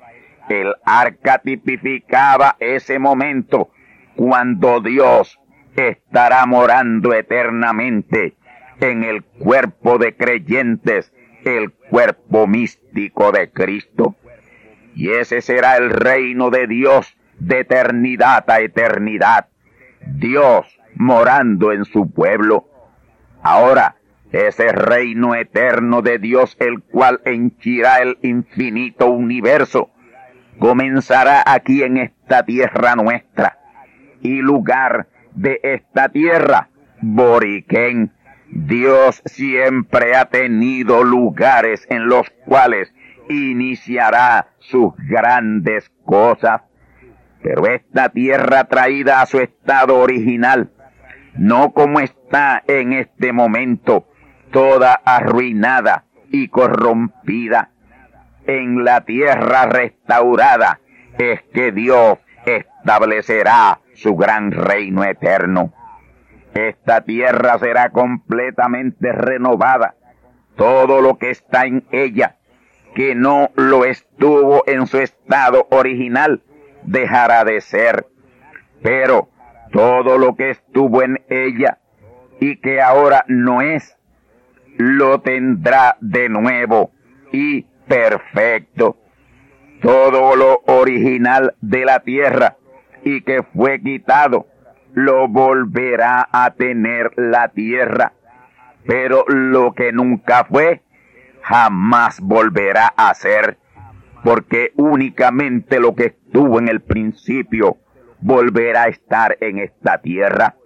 El 0.49 0.75
arca 0.85 1.39
tipificaba 1.39 2.57
ese 2.61 2.99
momento 2.99 3.71
cuando 4.15 4.81
Dios 4.81 5.41
estará 5.77 6.47
morando 6.47 7.13
eternamente 7.13 8.37
en 8.81 9.05
el 9.05 9.23
cuerpo 9.25 9.99
de 9.99 10.17
creyentes 10.17 11.13
el 11.45 11.73
cuerpo 11.73 12.47
místico 12.47 13.33
de 13.33 13.51
Cristo. 13.51 14.17
Y 14.95 15.11
ese 15.11 15.43
será 15.43 15.77
el 15.77 15.91
reino 15.91 16.51
de 16.51 16.67
Dios 16.67 17.17
de 17.39 17.61
eternidad 17.61 18.49
a 18.51 18.61
eternidad. 18.61 19.49
Dios 20.01 20.67
morando 20.95 21.73
en 21.73 21.85
su 21.85 22.11
pueblo. 22.11 22.69
Ahora, 23.43 23.97
ese 24.33 24.73
reino 24.73 25.35
eterno 25.35 26.03
de 26.03 26.19
Dios, 26.19 26.57
el 26.59 26.83
cual 26.83 27.21
henchirá 27.25 27.99
el 27.99 28.19
infinito 28.23 29.07
universo, 29.07 29.91
comenzará 30.59 31.43
aquí 31.47 31.83
en 31.83 31.97
esta 31.99 32.45
tierra 32.45 32.97
nuestra. 32.97 33.59
Y 34.21 34.41
lugar 34.41 35.09
de 35.35 35.61
esta 35.63 36.09
tierra, 36.09 36.71
Boriquén, 37.01 38.13
Dios 38.49 39.23
siempre 39.25 40.17
ha 40.17 40.27
tenido 40.27 41.05
lugares 41.05 41.87
en 41.91 42.07
los 42.09 42.31
cuales 42.45 42.93
iniciará 43.29 44.49
sus 44.59 44.95
grandes 44.97 45.91
cosas. 46.05 46.63
Pero 47.43 47.67
esta 47.67 48.09
tierra 48.09 48.65
traída 48.65 49.21
a 49.21 49.27
su 49.27 49.41
estado 49.41 49.99
original, 49.99 50.71
no 51.37 51.73
como 51.73 52.01
está 52.01 52.63
en 52.67 52.93
este 52.93 53.33
momento, 53.33 54.09
toda 54.51 54.95
arruinada 55.05 56.05
y 56.31 56.49
corrompida, 56.49 57.71
en 58.47 58.85
la 58.85 59.03
tierra 59.03 59.67
restaurada 59.67 60.81
es 61.19 61.43
que 61.53 61.73
Dios 61.73 62.19
establecerá 62.45 63.81
su 63.95 64.17
gran 64.17 64.53
reino 64.53 65.05
eterno. 65.05 65.73
Esta 66.55 67.03
tierra 67.03 67.59
será 67.59 67.91
completamente 67.91 69.13
renovada. 69.13 69.95
Todo 70.57 71.01
lo 71.01 71.19
que 71.19 71.31
está 71.31 71.67
en 71.67 71.85
ella, 71.91 72.37
que 72.95 73.15
no 73.15 73.51
lo 73.57 73.85
estuvo 73.85 74.63
en 74.67 74.87
su 74.87 74.99
estado 74.99 75.67
original, 75.71 76.43
dejará 76.85 77.45
de 77.45 77.61
ser. 77.61 78.07
Pero 78.83 79.29
todo 79.73 80.17
lo 80.17 80.35
que 80.37 80.51
estuvo 80.51 81.03
en 81.03 81.23
ella 81.29 81.79
y 82.41 82.57
que 82.57 82.81
ahora 82.81 83.25
no 83.29 83.61
es, 83.61 83.97
lo 84.79 85.21
tendrá 85.21 85.97
de 86.01 86.29
nuevo 86.29 86.93
y 87.33 87.67
perfecto. 87.87 88.97
Todo 89.81 90.37
lo 90.37 90.63
original 90.67 91.55
de 91.61 91.85
la 91.85 92.01
tierra 92.01 92.57
y 93.05 93.21
que 93.23 93.43
fue 93.43 93.81
quitado, 93.81 94.47
lo 94.93 95.29
volverá 95.29 96.29
a 96.33 96.55
tener 96.55 97.13
la 97.17 97.49
tierra. 97.49 98.15
Pero 98.87 99.25
lo 99.29 99.73
que 99.75 99.93
nunca 99.93 100.45
fue, 100.45 100.83
jamás 101.43 102.21
volverá 102.21 102.93
a 102.97 103.15
ser, 103.15 103.59
porque 104.25 104.73
únicamente 104.77 105.79
lo 105.79 105.95
que 105.95 106.07
estuvo 106.07 106.59
en 106.59 106.69
el 106.69 106.81
principio 106.81 107.77
volverá 108.21 108.85
a 108.85 108.89
estar 108.89 109.37
en 109.41 109.59
esta 109.59 109.99
tierra. 109.99 110.57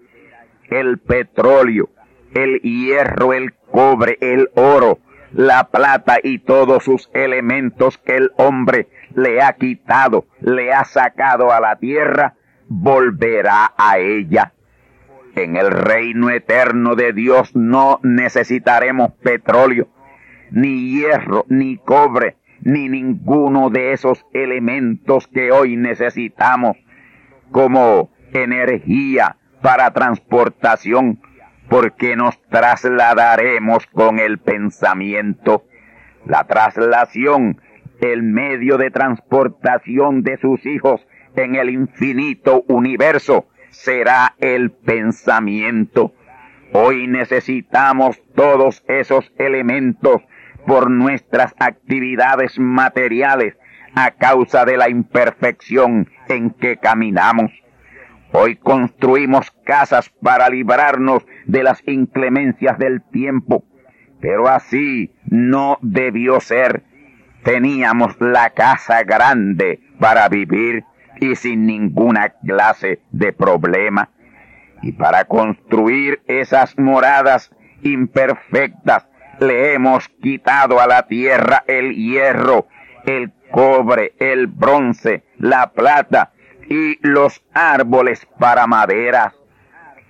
El 0.70 0.98
petróleo, 0.98 1.90
el 2.32 2.60
hierro, 2.60 3.32
el 3.32 3.52
cobre, 3.54 4.16
el 4.20 4.48
oro, 4.54 4.98
la 5.32 5.68
plata 5.68 6.18
y 6.22 6.38
todos 6.38 6.84
sus 6.84 7.10
elementos 7.14 7.98
que 7.98 8.16
el 8.16 8.32
hombre 8.36 8.88
le 9.14 9.42
ha 9.42 9.52
quitado, 9.54 10.26
le 10.40 10.72
ha 10.72 10.84
sacado 10.84 11.52
a 11.52 11.60
la 11.60 11.76
tierra, 11.76 12.34
volverá 12.68 13.72
a 13.76 13.98
ella. 13.98 14.52
En 15.36 15.56
el 15.56 15.70
reino 15.70 16.30
eterno 16.30 16.96
de 16.96 17.12
Dios 17.12 17.54
no 17.54 18.00
necesitaremos 18.02 19.12
petróleo, 19.22 19.88
ni 20.50 20.90
hierro, 20.90 21.44
ni 21.48 21.76
cobre, 21.76 22.36
ni 22.62 22.88
ninguno 22.88 23.70
de 23.70 23.92
esos 23.92 24.26
elementos 24.32 25.26
que 25.28 25.52
hoy 25.52 25.76
necesitamos 25.76 26.76
como 27.50 28.10
energía 28.32 29.36
para 29.62 29.92
transportación, 29.92 31.20
porque 31.70 32.16
nos 32.16 32.36
trasladaremos 32.48 33.86
con 33.86 34.18
el 34.18 34.38
pensamiento. 34.38 35.64
La 36.26 36.44
traslación, 36.44 37.62
el 38.00 38.24
medio 38.24 38.76
de 38.76 38.90
transportación 38.90 40.22
de 40.22 40.36
sus 40.36 40.66
hijos 40.66 41.06
en 41.36 41.54
el 41.54 41.70
infinito 41.70 42.64
universo, 42.66 43.46
será 43.70 44.34
el 44.40 44.72
pensamiento. 44.72 46.12
Hoy 46.72 47.06
necesitamos 47.06 48.20
todos 48.34 48.82
esos 48.88 49.32
elementos 49.38 50.22
por 50.66 50.90
nuestras 50.90 51.54
actividades 51.60 52.58
materiales 52.58 53.56
a 53.94 54.10
causa 54.10 54.64
de 54.64 54.76
la 54.76 54.88
imperfección 54.88 56.10
en 56.28 56.50
que 56.50 56.78
caminamos. 56.78 57.52
Hoy 58.32 58.56
construimos 58.56 59.50
casas 59.64 60.08
para 60.22 60.48
librarnos 60.48 61.26
de 61.46 61.64
las 61.64 61.82
inclemencias 61.86 62.78
del 62.78 63.02
tiempo, 63.02 63.64
pero 64.20 64.46
así 64.48 65.12
no 65.24 65.78
debió 65.82 66.40
ser. 66.40 66.84
Teníamos 67.42 68.20
la 68.20 68.50
casa 68.50 69.02
grande 69.02 69.80
para 69.98 70.28
vivir 70.28 70.84
y 71.20 71.34
sin 71.34 71.66
ninguna 71.66 72.34
clase 72.46 73.00
de 73.10 73.32
problema. 73.32 74.10
Y 74.80 74.92
para 74.92 75.24
construir 75.24 76.22
esas 76.28 76.78
moradas 76.78 77.50
imperfectas 77.82 79.08
le 79.40 79.74
hemos 79.74 80.08
quitado 80.08 80.80
a 80.80 80.86
la 80.86 81.08
tierra 81.08 81.64
el 81.66 81.96
hierro, 81.96 82.68
el 83.06 83.32
cobre, 83.50 84.12
el 84.20 84.46
bronce, 84.46 85.24
la 85.36 85.72
plata 85.72 86.29
y 86.70 86.98
los 87.06 87.42
árboles 87.52 88.26
para 88.38 88.66
maderas, 88.68 89.34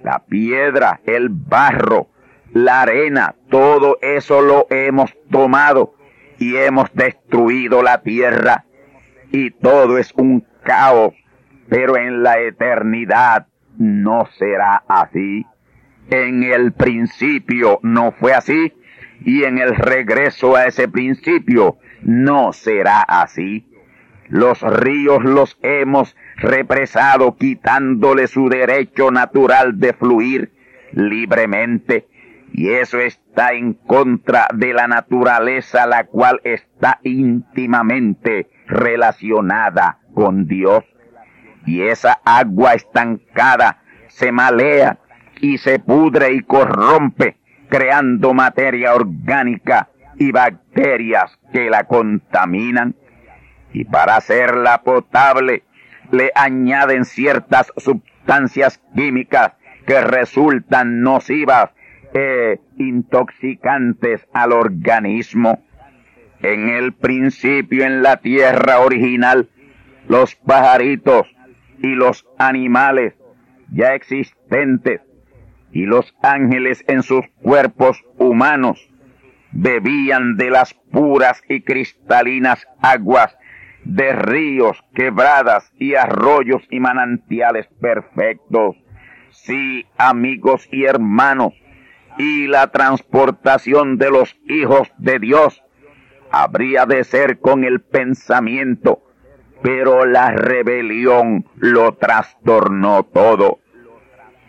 la 0.03 0.21
piedra, 0.21 1.01
el 1.07 1.31
barro, 1.31 2.09
la 2.53 2.83
arena, 2.83 3.35
todo 3.49 3.99
eso 4.03 4.43
lo 4.43 4.67
hemos 4.71 5.11
tomado 5.31 5.95
y 6.39 6.57
hemos 6.57 6.93
destruido 6.93 7.83
la 7.83 8.03
tierra 8.03 8.67
y 9.33 9.51
todo 9.53 9.97
es 9.97 10.13
un 10.15 10.47
caos, 10.63 11.15
pero 11.71 11.97
en 11.97 12.23
la 12.23 12.39
eternidad 12.39 13.47
no 13.79 14.27
será 14.39 14.85
así. 14.87 15.47
En 16.11 16.43
el 16.43 16.73
principio 16.73 17.79
no 17.83 18.13
fue 18.13 18.35
así 18.35 18.75
y 19.25 19.45
en 19.45 19.57
el 19.57 19.77
regreso 19.77 20.57
a 20.57 20.67
ese 20.67 20.89
principio 20.89 21.79
no 22.03 22.53
será 22.53 23.01
así. 23.01 23.70
Los 24.31 24.63
ríos 24.63 25.25
los 25.25 25.59
hemos 25.61 26.17
represado 26.37 27.37
quitándole 27.37 28.29
su 28.29 28.49
derecho 28.49 29.11
natural 29.11 29.79
de 29.79 29.93
fluir 29.93 30.53
libremente 30.93 32.07
y 32.53 32.71
eso 32.71 32.99
está 32.99 33.53
en 33.53 33.75
contra 33.75 34.47
de 34.55 34.73
la 34.73 34.87
naturaleza 34.87 35.87
la 35.87 36.05
cual 36.05 36.41
está 36.45 37.01
íntimamente 37.03 38.51
relacionada 38.67 39.99
con 40.15 40.47
Dios. 40.47 40.85
Y 41.67 41.83
esa 41.83 42.21
agua 42.25 42.75
estancada 42.75 43.83
se 44.09 44.33
malea 44.33 44.99
y 45.41 45.59
se 45.59 45.79
pudre 45.79 46.33
y 46.35 46.43
corrompe, 46.43 47.37
creando 47.69 48.33
materia 48.35 48.95
orgánica 48.95 49.89
y 50.17 50.33
bacterias 50.33 51.39
que 51.53 51.71
la 51.71 51.85
contaminan. 51.85 52.95
Y 53.73 53.85
para 53.85 54.17
hacerla 54.17 54.83
potable 54.83 55.63
le 56.11 56.33
añaden 56.35 57.05
ciertas 57.05 57.73
sustancias 57.77 58.81
químicas 58.95 59.53
que 59.87 60.01
resultan 60.01 61.03
nocivas 61.03 61.71
e 62.13 62.61
intoxicantes 62.79 64.27
al 64.33 64.53
organismo. 64.53 65.63
En 66.43 66.69
el 66.69 66.93
principio, 66.93 67.85
en 67.85 68.03
la 68.03 68.17
tierra 68.17 68.81
original, 68.81 69.49
los 70.09 70.35
pajaritos 70.35 71.27
y 71.79 71.95
los 71.95 72.27
animales 72.39 73.15
ya 73.73 73.95
existentes 73.95 75.01
y 75.73 75.87
los 75.87 76.15
ángeles 76.23 76.85
en 76.89 77.03
sus 77.03 77.25
cuerpos 77.43 78.03
humanos 78.19 78.91
bebían 79.53 80.37
de 80.37 80.51
las 80.51 80.75
puras 80.75 81.43
y 81.49 81.63
cristalinas 81.63 82.67
aguas 82.81 83.37
de 83.85 84.13
ríos, 84.13 84.85
quebradas 84.95 85.73
y 85.79 85.95
arroyos 85.95 86.63
y 86.71 86.81
manantiales 86.81 87.67
perfectos. 87.81 88.77
Sí, 89.31 89.87
amigos 89.97 90.69
y 90.71 90.85
hermanos, 90.85 91.55
y 92.19 92.47
la 92.47 92.71
transportación 92.71 93.97
de 93.97 94.11
los 94.11 94.37
hijos 94.47 94.93
de 94.99 95.19
Dios 95.19 95.63
habría 96.31 96.87
de 96.87 97.05
ser 97.05 97.39
con 97.39 97.65
el 97.65 97.81
pensamiento, 97.81 99.03
pero 99.63 100.07
la 100.07 100.31
rebelión 100.31 101.47
lo 101.57 101.95
trastornó 101.95 103.05
todo. 103.05 103.59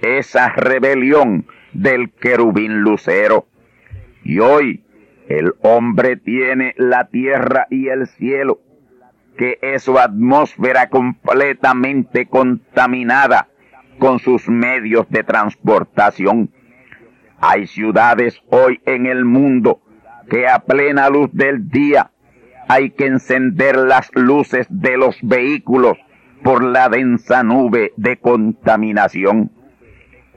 Esa 0.02 0.50
rebelión 0.50 1.48
del 1.74 2.12
querubín 2.12 2.82
lucero. 2.82 3.48
Y 4.24 4.40
hoy 4.40 4.84
el 5.28 5.54
hombre 5.62 6.18
tiene 6.18 6.74
la 6.78 7.08
tierra 7.08 7.68
y 7.70 7.88
el 7.88 8.08
cielo, 8.08 8.60
que 9.42 9.58
es 9.64 9.82
su 9.82 9.98
atmósfera 9.98 10.90
completamente 10.90 12.28
contaminada 12.28 13.48
con 13.98 14.20
sus 14.20 14.48
medios 14.48 15.10
de 15.10 15.24
transportación. 15.24 16.52
Hay 17.40 17.66
ciudades 17.66 18.40
hoy 18.52 18.80
en 18.86 19.08
el 19.08 19.26
mundo 19.26 19.82
que 20.30 20.48
a 20.48 20.60
plena 20.60 21.10
luz 21.10 21.32
del 21.34 21.70
día 21.70 22.12
hay 22.68 22.92
que 22.92 23.08
encender 23.08 23.78
las 23.78 24.12
luces 24.14 24.68
de 24.70 24.96
los 24.96 25.18
vehículos 25.24 25.98
por 26.44 26.64
la 26.64 26.88
densa 26.90 27.42
nube 27.42 27.94
de 27.98 28.18
contaminación. 28.18 29.52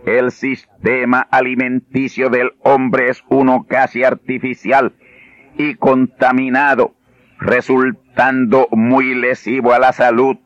El 0.07 0.31
sistema 0.31 1.21
alimenticio 1.31 2.31
del 2.31 2.53
hombre 2.63 3.11
es 3.11 3.23
uno 3.29 3.67
casi 3.69 4.03
artificial 4.03 4.95
y 5.59 5.75
contaminado, 5.75 6.94
resultando 7.39 8.69
muy 8.73 9.15
lesivo 9.15 9.73
a 9.73 9.79
la 9.79 9.93
salud 9.93 10.37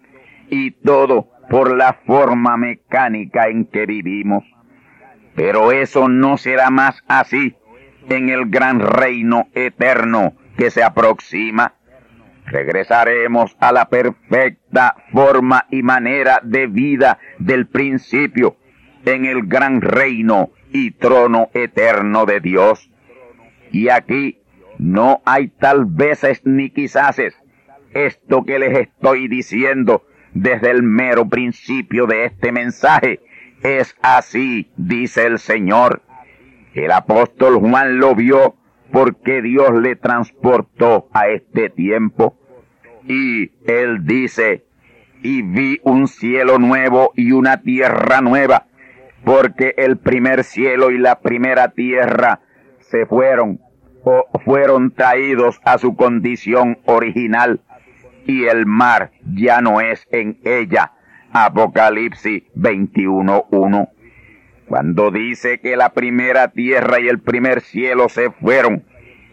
y 0.50 0.72
todo 0.72 1.28
por 1.48 1.74
la 1.74 1.94
forma 2.06 2.56
mecánica 2.56 3.48
en 3.48 3.64
que 3.66 3.86
vivimos. 3.86 4.44
Pero 5.34 5.72
eso 5.72 6.08
no 6.08 6.36
será 6.36 6.70
más 6.70 7.02
así 7.06 7.56
en 8.08 8.28
el 8.28 8.46
gran 8.46 8.80
reino 8.80 9.48
eterno 9.54 10.34
que 10.56 10.70
se 10.70 10.82
aproxima. 10.82 11.74
Regresaremos 12.46 13.56
a 13.60 13.72
la 13.72 13.88
perfecta 13.88 14.96
forma 15.12 15.66
y 15.70 15.82
manera 15.82 16.40
de 16.42 16.66
vida 16.66 17.18
del 17.38 17.66
principio 17.66 18.56
en 19.04 19.26
el 19.26 19.46
gran 19.46 19.80
reino 19.80 20.50
y 20.72 20.92
trono 20.92 21.50
eterno 21.54 22.26
de 22.26 22.40
Dios. 22.40 22.90
Y 23.70 23.90
aquí 23.90 24.38
no 24.78 25.22
hay 25.24 25.48
tal 25.48 25.84
veces 25.86 26.42
ni 26.44 26.70
quizáses 26.70 27.34
esto 27.94 28.44
que 28.44 28.58
les 28.58 28.78
estoy 28.78 29.28
diciendo 29.28 30.04
desde 30.34 30.70
el 30.70 30.82
mero 30.82 31.28
principio 31.28 32.06
de 32.06 32.26
este 32.26 32.52
mensaje 32.52 33.20
es 33.62 33.96
así, 34.02 34.70
dice 34.76 35.26
el 35.26 35.38
Señor. 35.38 36.02
El 36.74 36.92
apóstol 36.92 37.58
Juan 37.58 37.98
lo 37.98 38.14
vio 38.14 38.56
porque 38.92 39.42
Dios 39.42 39.72
le 39.80 39.96
transportó 39.96 41.08
a 41.12 41.28
este 41.28 41.70
tiempo. 41.70 42.38
Y 43.04 43.50
él 43.66 44.04
dice, 44.04 44.66
y 45.22 45.42
vi 45.42 45.80
un 45.82 46.06
cielo 46.06 46.58
nuevo 46.58 47.12
y 47.16 47.32
una 47.32 47.62
tierra 47.62 48.20
nueva, 48.20 48.66
porque 49.24 49.74
el 49.76 49.96
primer 49.96 50.44
cielo 50.44 50.90
y 50.90 50.98
la 50.98 51.20
primera 51.20 51.70
tierra 51.70 52.40
se 52.80 53.06
fueron 53.06 53.60
fueron 54.44 54.92
traídos 54.92 55.60
a 55.64 55.78
su 55.78 55.96
condición 55.96 56.78
original 56.84 57.60
y 58.26 58.44
el 58.44 58.66
mar 58.66 59.10
ya 59.34 59.60
no 59.60 59.80
es 59.80 60.06
en 60.10 60.38
ella. 60.44 60.92
Apocalipsis 61.32 62.44
21.1. 62.54 63.88
Cuando 64.66 65.10
dice 65.10 65.60
que 65.60 65.76
la 65.76 65.94
primera 65.94 66.48
tierra 66.48 67.00
y 67.00 67.08
el 67.08 67.20
primer 67.20 67.62
cielo 67.62 68.08
se 68.08 68.30
fueron, 68.30 68.84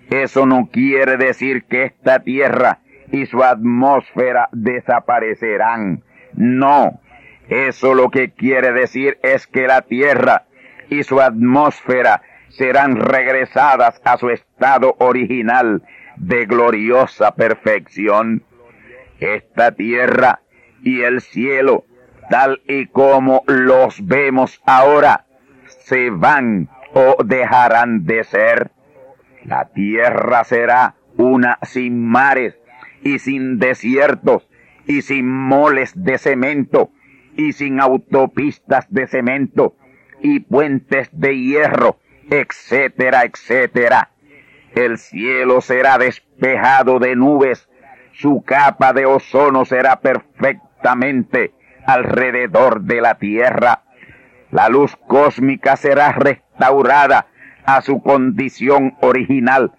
eso 0.09 0.45
no 0.45 0.69
quiere 0.71 1.17
decir 1.17 1.65
que 1.65 1.83
esta 1.83 2.19
tierra 2.19 2.79
y 3.11 3.25
su 3.25 3.43
atmósfera 3.43 4.49
desaparecerán. 4.53 6.03
No, 6.33 7.01
eso 7.49 7.93
lo 7.93 8.09
que 8.09 8.31
quiere 8.31 8.71
decir 8.71 9.17
es 9.23 9.45
que 9.47 9.67
la 9.67 9.81
tierra 9.81 10.45
y 10.89 11.03
su 11.03 11.19
atmósfera 11.19 12.21
serán 12.57 12.95
regresadas 12.95 14.01
a 14.03 14.17
su 14.17 14.29
estado 14.29 14.95
original 14.99 15.83
de 16.17 16.45
gloriosa 16.45 17.35
perfección. 17.35 18.43
Esta 19.19 19.71
tierra 19.73 20.41
y 20.83 21.01
el 21.01 21.21
cielo, 21.21 21.85
tal 22.29 22.61
y 22.67 22.87
como 22.87 23.43
los 23.47 24.05
vemos 24.05 24.61
ahora, 24.65 25.25
se 25.85 26.09
van 26.09 26.69
o 26.93 27.17
dejarán 27.23 28.05
de 28.05 28.23
ser. 28.23 28.71
La 29.43 29.69
tierra 29.69 30.43
será 30.43 30.95
una 31.17 31.59
sin 31.61 32.05
mares 32.05 32.57
y 33.03 33.19
sin 33.19 33.59
desiertos 33.59 34.49
y 34.87 35.01
sin 35.01 35.29
moles 35.29 35.91
de 35.95 36.17
cemento 36.17 36.91
y 37.35 37.53
sin 37.53 37.79
autopistas 37.79 38.87
de 38.89 39.07
cemento 39.07 39.75
y 40.21 40.39
puentes 40.39 41.09
de 41.11 41.37
hierro, 41.37 41.99
etcétera, 42.29 43.23
etcétera. 43.23 44.09
El 44.73 44.97
cielo 44.97 45.61
será 45.61 45.97
despejado 45.97 46.99
de 46.99 47.15
nubes, 47.15 47.69
su 48.13 48.43
capa 48.43 48.93
de 48.93 49.05
ozono 49.05 49.65
será 49.65 49.99
perfectamente 49.99 51.53
alrededor 51.85 52.81
de 52.81 53.01
la 53.01 53.15
tierra. 53.15 53.83
La 54.51 54.69
luz 54.69 54.95
cósmica 55.07 55.75
será 55.75 56.11
restaurada 56.11 57.27
a 57.65 57.81
su 57.81 58.01
condición 58.01 58.95
original 59.01 59.73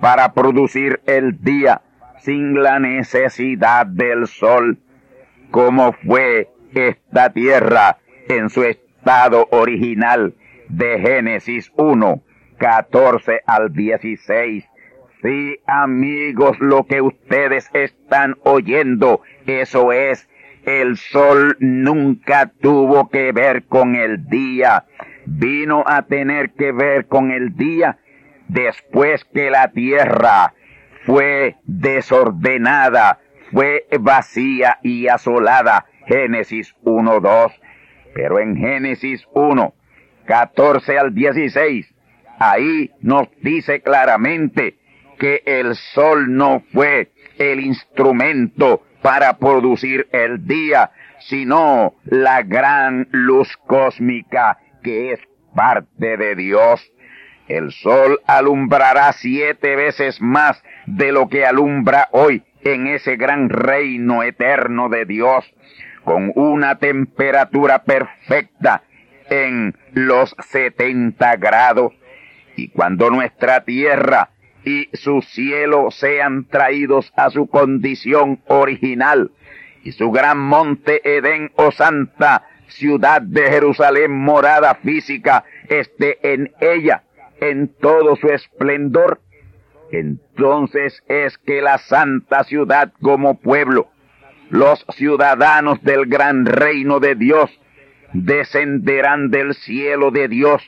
para 0.00 0.32
producir 0.32 1.00
el 1.06 1.42
día 1.42 1.82
sin 2.18 2.62
la 2.62 2.78
necesidad 2.78 3.86
del 3.86 4.26
sol, 4.26 4.78
como 5.50 5.92
fue 5.92 6.50
esta 6.74 7.30
tierra 7.30 7.98
en 8.28 8.50
su 8.50 8.62
estado 8.64 9.48
original 9.50 10.34
de 10.70 11.00
Génesis 11.00 11.72
1, 11.76 12.22
14 12.58 13.42
al 13.46 13.72
16. 13.72 14.64
Sí, 15.22 15.58
amigos, 15.66 16.58
lo 16.60 16.86
que 16.86 17.02
ustedes 17.02 17.68
están 17.74 18.36
oyendo, 18.44 19.20
eso 19.46 19.92
es, 19.92 20.28
el 20.64 20.96
sol 20.96 21.56
nunca 21.60 22.52
tuvo 22.60 23.08
que 23.08 23.32
ver 23.32 23.64
con 23.64 23.96
el 23.96 24.26
día, 24.28 24.86
vino 25.26 25.84
a 25.86 26.02
tener 26.02 26.52
que 26.52 26.72
ver 26.72 27.06
con 27.06 27.30
el 27.30 27.56
día 27.56 27.98
después 28.48 29.24
que 29.24 29.50
la 29.50 29.68
tierra 29.72 30.54
fue 31.04 31.56
desordenada, 31.64 33.20
fue 33.52 33.86
vacía 34.00 34.78
y 34.82 35.08
asolada. 35.08 35.86
Génesis 36.06 36.74
1.2. 36.84 37.52
Pero 38.14 38.40
en 38.40 38.56
Génesis 38.56 39.26
1, 39.32 39.74
14 40.30 40.96
al 40.96 41.12
16, 41.12 41.92
ahí 42.38 42.92
nos 43.00 43.26
dice 43.42 43.80
claramente 43.82 44.76
que 45.18 45.42
el 45.44 45.74
sol 45.74 46.32
no 46.36 46.62
fue 46.72 47.10
el 47.36 47.58
instrumento 47.58 48.84
para 49.02 49.38
producir 49.38 50.06
el 50.12 50.46
día, 50.46 50.92
sino 51.18 51.94
la 52.04 52.42
gran 52.42 53.08
luz 53.10 53.56
cósmica 53.66 54.58
que 54.84 55.14
es 55.14 55.20
parte 55.52 56.16
de 56.16 56.36
Dios. 56.36 56.80
El 57.48 57.72
sol 57.72 58.20
alumbrará 58.24 59.12
siete 59.14 59.74
veces 59.74 60.20
más 60.20 60.62
de 60.86 61.10
lo 61.10 61.28
que 61.28 61.44
alumbra 61.44 62.08
hoy 62.12 62.44
en 62.62 62.86
ese 62.86 63.16
gran 63.16 63.48
reino 63.48 64.22
eterno 64.22 64.90
de 64.90 65.06
Dios, 65.06 65.44
con 66.04 66.30
una 66.36 66.78
temperatura 66.78 67.82
perfecta 67.82 68.84
en 69.30 69.74
los 69.92 70.34
70 70.50 71.36
grados. 71.36 71.92
Y 72.56 72.68
cuando 72.68 73.10
nuestra 73.10 73.64
tierra 73.64 74.30
y 74.64 74.88
su 74.92 75.22
cielo 75.22 75.90
sean 75.90 76.46
traídos 76.46 77.12
a 77.16 77.30
su 77.30 77.46
condición 77.46 78.42
original, 78.46 79.30
y 79.82 79.92
su 79.92 80.10
gran 80.10 80.38
monte 80.38 81.00
Edén 81.16 81.52
o 81.56 81.70
santa 81.72 82.46
ciudad 82.68 83.22
de 83.22 83.50
Jerusalén, 83.50 84.12
morada 84.12 84.74
física, 84.74 85.44
esté 85.68 86.18
en 86.34 86.52
ella, 86.60 87.04
en 87.40 87.68
todo 87.68 88.16
su 88.16 88.28
esplendor, 88.28 89.20
entonces 89.90 91.02
es 91.08 91.36
que 91.38 91.62
la 91.62 91.78
santa 91.78 92.44
ciudad 92.44 92.92
como 93.00 93.40
pueblo, 93.40 93.88
los 94.50 94.84
ciudadanos 94.90 95.82
del 95.82 96.06
gran 96.06 96.46
reino 96.46 97.00
de 97.00 97.14
Dios, 97.14 97.50
descenderán 98.12 99.30
del 99.30 99.54
cielo 99.54 100.10
de 100.10 100.28
Dios, 100.28 100.62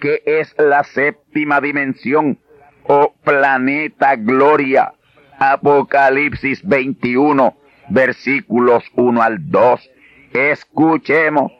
que 0.00 0.22
es 0.24 0.54
la 0.58 0.84
séptima 0.84 1.60
dimensión, 1.60 2.38
o 2.84 3.14
planeta 3.22 4.16
gloria. 4.16 4.92
Apocalipsis 5.38 6.66
21, 6.66 7.56
versículos 7.90 8.84
1 8.94 9.22
al 9.22 9.50
2. 9.50 9.90
Escuchemos. 10.32 11.52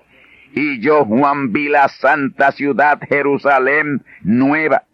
Y 0.54 0.80
yo, 0.80 1.04
Juan, 1.04 1.52
vi 1.52 1.68
la 1.68 1.88
santa 1.88 2.50
ciudad 2.52 2.98
Jerusalén 3.08 4.02
nueva, 4.22 4.84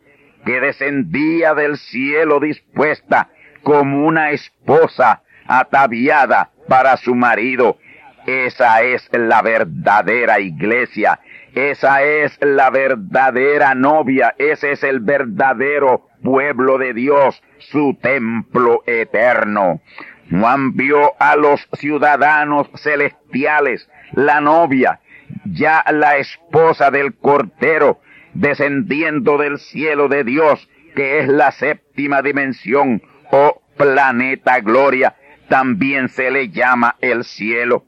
que 0.45 0.61
descendía 0.61 1.55
del 1.55 1.79
cielo 1.79 2.41
dispuesta 2.41 3.31
como 3.63 4.07
una 4.07 4.33
esposa 4.33 5.23
ataviada 5.47 6.51
para 6.69 6.97
su 6.97 7.15
marido. 7.15 7.79
Esa 8.27 8.83
es 8.83 9.09
la 9.13 9.43
verdadera 9.43 10.41
iglesia, 10.41 11.21
esa 11.55 12.03
es 12.03 12.39
la 12.41 12.71
verdadera 12.71 13.75
novia, 13.75 14.35
ese 14.39 14.73
es 14.73 14.83
el 14.83 15.01
verdadero 15.01 16.09
pueblo 16.23 16.79
de 16.79 16.95
Dios, 16.95 17.43
su 17.59 17.99
templo 18.01 18.83
eterno. 18.87 19.83
Juan 20.31 20.75
vio 20.75 21.13
a 21.21 21.37
los 21.37 21.69
ciudadanos 21.75 22.71
celestiales, 22.77 23.91
la 24.13 24.41
novia, 24.41 25.01
ya 25.45 25.85
la 25.93 26.17
esposa 26.17 26.91
del 26.91 27.15
Cordero, 27.15 28.01
descendiendo 28.33 29.37
del 29.37 29.59
cielo 29.59 30.09
de 30.09 30.25
Dios, 30.25 30.69
que 30.97 31.19
es 31.21 31.29
la 31.29 31.53
séptima 31.53 32.23
dimensión 32.23 33.03
o 33.31 33.61
planeta 33.77 34.61
gloria, 34.61 35.15
también 35.49 36.09
se 36.09 36.31
le 36.31 36.49
llama 36.49 36.97
el 37.01 37.25
cielo. 37.25 37.85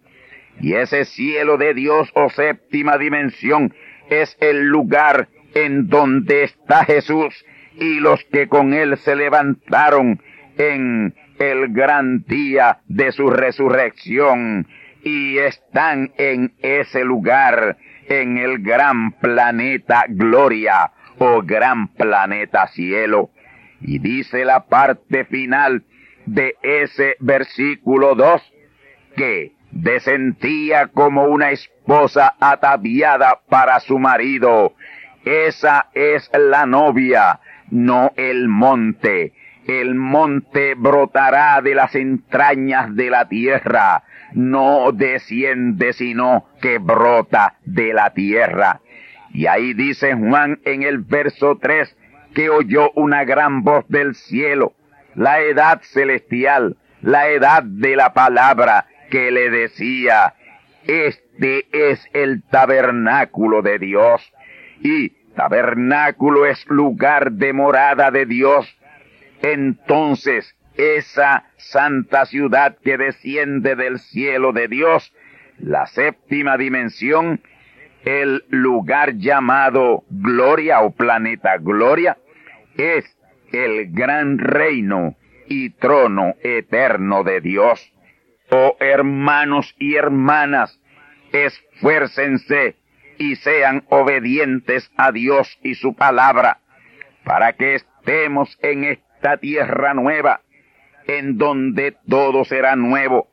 Y 0.60 0.74
ese 0.74 1.04
cielo 1.04 1.58
de 1.58 1.74
Dios 1.74 2.10
o 2.14 2.30
séptima 2.30 2.98
dimensión 2.98 3.74
es 4.08 4.36
el 4.40 4.66
lugar 4.66 5.28
en 5.54 5.88
donde 5.88 6.44
está 6.44 6.84
Jesús 6.84 7.44
y 7.78 8.00
los 8.00 8.24
que 8.24 8.48
con 8.48 8.72
él 8.72 8.96
se 8.98 9.16
levantaron 9.16 10.20
en 10.56 11.14
el 11.38 11.72
gran 11.72 12.24
día 12.24 12.78
de 12.88 13.12
su 13.12 13.28
resurrección 13.28 14.66
y 15.02 15.38
están 15.38 16.12
en 16.16 16.54
ese 16.60 17.04
lugar, 17.04 17.76
en 18.08 18.38
el 18.38 18.58
gran 18.58 19.12
planeta 19.12 20.04
gloria 20.08 20.92
o 21.18 21.42
gran 21.42 21.88
planeta 21.88 22.66
cielo. 22.68 23.30
Y 23.80 23.98
dice 23.98 24.44
la 24.44 24.66
parte 24.66 25.24
final 25.26 25.84
de 26.24 26.54
ese 26.62 27.16
versículo 27.20 28.14
2 28.14 28.42
que 29.16 29.55
descendía 29.82 30.88
como 30.88 31.24
una 31.24 31.50
esposa 31.50 32.34
ataviada 32.40 33.40
para 33.48 33.80
su 33.80 33.98
marido. 33.98 34.74
Esa 35.24 35.88
es 35.94 36.30
la 36.38 36.66
novia, 36.66 37.40
no 37.70 38.12
el 38.16 38.48
monte. 38.48 39.32
el 39.66 39.96
monte 39.96 40.74
brotará 40.76 41.60
de 41.60 41.74
las 41.74 41.96
entrañas 41.96 42.94
de 42.94 43.10
la 43.10 43.26
tierra, 43.26 44.04
no 44.32 44.92
desciende, 44.92 45.92
sino 45.92 46.46
que 46.62 46.78
brota 46.78 47.56
de 47.64 47.92
la 47.92 48.10
tierra. 48.10 48.80
Y 49.32 49.48
ahí 49.48 49.74
dice 49.74 50.14
Juan 50.14 50.60
en 50.64 50.84
el 50.84 50.98
verso 50.98 51.58
3 51.60 51.96
que 52.32 52.48
oyó 52.48 52.92
una 52.94 53.24
gran 53.24 53.64
voz 53.64 53.84
del 53.88 54.14
cielo, 54.14 54.74
la 55.16 55.40
edad 55.40 55.80
celestial, 55.82 56.76
la 57.02 57.28
edad 57.28 57.64
de 57.64 57.96
la 57.96 58.12
palabra, 58.12 58.86
que 59.10 59.30
le 59.30 59.50
decía, 59.50 60.34
este 60.86 61.66
es 61.72 62.06
el 62.12 62.42
tabernáculo 62.42 63.62
de 63.62 63.78
Dios. 63.78 64.32
Y 64.80 65.10
tabernáculo 65.34 66.46
es 66.46 66.64
lugar 66.66 67.32
de 67.32 67.52
morada 67.52 68.10
de 68.10 68.26
Dios. 68.26 68.66
Entonces, 69.42 70.56
esa 70.76 71.44
santa 71.56 72.26
ciudad 72.26 72.76
que 72.82 72.98
desciende 72.98 73.76
del 73.76 73.98
cielo 73.98 74.52
de 74.52 74.68
Dios, 74.68 75.12
la 75.58 75.86
séptima 75.86 76.56
dimensión, 76.56 77.40
el 78.04 78.44
lugar 78.50 79.16
llamado 79.16 80.04
Gloria 80.10 80.80
o 80.80 80.90
planeta 80.90 81.56
Gloria, 81.58 82.18
es 82.76 83.04
el 83.52 83.92
gran 83.92 84.38
reino 84.38 85.16
y 85.48 85.70
trono 85.70 86.34
eterno 86.42 87.24
de 87.24 87.40
Dios. 87.40 87.92
Oh 88.50 88.76
hermanos 88.78 89.74
y 89.78 89.96
hermanas, 89.96 90.80
esfuércense 91.32 92.76
y 93.18 93.36
sean 93.36 93.84
obedientes 93.88 94.90
a 94.96 95.12
Dios 95.12 95.58
y 95.62 95.74
su 95.74 95.94
palabra, 95.94 96.60
para 97.24 97.54
que 97.54 97.74
estemos 97.74 98.56
en 98.62 98.84
esta 98.84 99.38
tierra 99.38 99.94
nueva, 99.94 100.42
en 101.06 101.38
donde 101.38 101.96
todo 102.08 102.44
será 102.44 102.76
nuevo, 102.76 103.28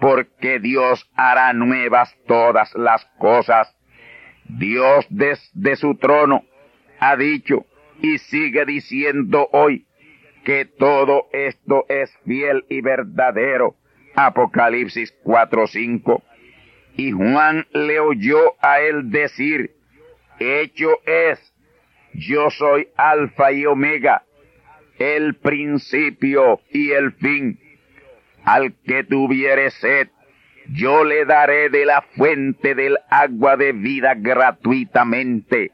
porque 0.00 0.58
Dios 0.58 1.08
hará 1.14 1.52
nuevas 1.52 2.14
todas 2.26 2.74
las 2.74 3.04
cosas. 3.18 3.74
Dios 4.44 5.06
desde 5.08 5.76
su 5.76 5.96
trono 5.96 6.44
ha 6.98 7.16
dicho 7.16 7.64
y 8.00 8.18
sigue 8.18 8.66
diciendo 8.66 9.48
hoy 9.52 9.86
que 10.44 10.64
todo 10.64 11.28
esto 11.32 11.86
es 11.88 12.14
fiel 12.24 12.64
y 12.68 12.80
verdadero. 12.80 13.76
Apocalipsis 14.14 15.14
4:5. 15.24 16.22
Y 16.96 17.12
Juan 17.12 17.66
le 17.72 18.00
oyó 18.00 18.54
a 18.60 18.80
él 18.80 19.10
decir, 19.10 19.72
hecho 20.38 20.90
es, 21.06 21.52
yo 22.14 22.50
soy 22.50 22.88
alfa 22.96 23.52
y 23.52 23.64
omega, 23.64 24.24
el 24.98 25.34
principio 25.36 26.60
y 26.70 26.90
el 26.90 27.12
fin. 27.12 27.58
Al 28.44 28.74
que 28.84 29.04
tuviere 29.04 29.70
sed, 29.70 30.08
yo 30.68 31.04
le 31.04 31.24
daré 31.24 31.70
de 31.70 31.86
la 31.86 32.02
fuente 32.02 32.74
del 32.74 32.98
agua 33.08 33.56
de 33.56 33.72
vida 33.72 34.14
gratuitamente, 34.16 35.72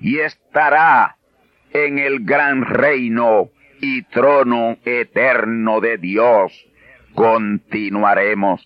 y 0.00 0.20
estará 0.20 1.16
en 1.72 1.98
el 1.98 2.24
gran 2.24 2.62
reino 2.64 3.50
y 3.80 4.02
trono 4.02 4.78
eterno 4.84 5.80
de 5.80 5.98
Dios. 5.98 6.52
Continuaremos. 7.16 8.60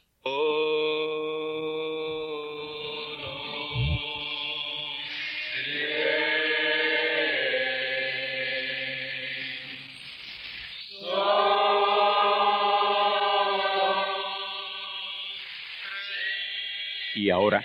Y 17.15 17.31
ahora 17.31 17.65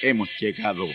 hemos 0.00 0.30
llegado 0.40 0.86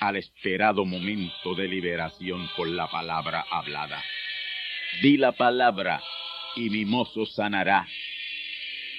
al 0.00 0.16
esperado 0.16 0.86
momento 0.86 1.54
de 1.54 1.68
liberación 1.68 2.48
por 2.56 2.68
la 2.68 2.88
palabra 2.88 3.44
hablada. 3.50 4.02
Di 5.02 5.18
la 5.18 5.32
palabra 5.32 6.00
y 6.58 6.70
mi 6.70 6.84
mozo 6.84 7.24
sanará. 7.24 7.86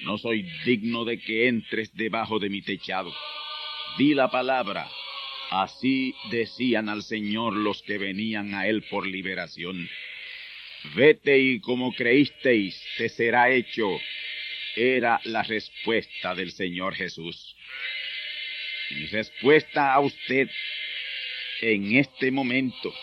No 0.02 0.16
soy 0.16 0.46
digno 0.64 1.04
de 1.04 1.18
que 1.18 1.46
entres 1.46 1.94
debajo 1.94 2.38
de 2.38 2.48
mi 2.48 2.62
techado. 2.62 3.14
Di 3.98 4.14
la 4.14 4.30
palabra. 4.30 4.88
Así 5.50 6.14
decían 6.30 6.88
al 6.88 7.02
Señor 7.02 7.54
los 7.54 7.82
que 7.82 7.98
venían 7.98 8.54
a 8.54 8.66
Él 8.66 8.82
por 8.88 9.06
liberación. 9.06 9.88
Vete 10.94 11.38
y 11.38 11.60
como 11.60 11.92
creísteis, 11.92 12.80
te 12.96 13.08
será 13.08 13.50
hecho. 13.50 14.00
Era 14.76 15.20
la 15.24 15.42
respuesta 15.42 16.34
del 16.34 16.52
Señor 16.52 16.94
Jesús. 16.94 17.56
mi 18.90 19.06
respuesta 19.06 19.92
a 19.92 20.00
usted 20.00 20.48
en 21.60 21.96
este 21.96 22.30
momento 22.30 22.94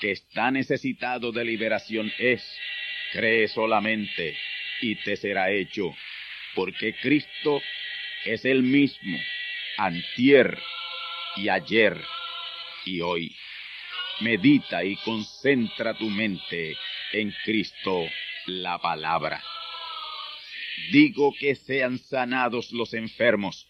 que 0.00 0.12
está 0.12 0.50
necesitado 0.50 1.32
de 1.32 1.44
liberación 1.44 2.12
es, 2.18 2.42
cree 3.14 3.46
solamente 3.46 4.36
y 4.80 4.96
te 4.96 5.16
será 5.16 5.52
hecho, 5.52 5.96
porque 6.54 6.94
Cristo 6.94 7.62
es 8.24 8.44
el 8.44 8.64
mismo, 8.64 9.18
antier 9.78 10.58
y 11.36 11.48
ayer 11.48 11.96
y 12.84 13.00
hoy. 13.00 13.34
Medita 14.20 14.84
y 14.84 14.96
concentra 14.96 15.94
tu 15.94 16.10
mente 16.10 16.76
en 17.12 17.32
Cristo, 17.44 18.06
la 18.46 18.78
palabra. 18.78 19.42
Digo 20.90 21.32
que 21.38 21.54
sean 21.54 21.98
sanados 21.98 22.72
los 22.72 22.94
enfermos 22.94 23.66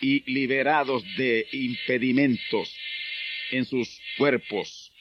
y 0.00 0.30
liberados 0.30 1.04
de 1.16 1.46
impedimentos 1.52 2.74
en 3.50 3.64
sus 3.64 4.00
cuerpos, 4.16 4.92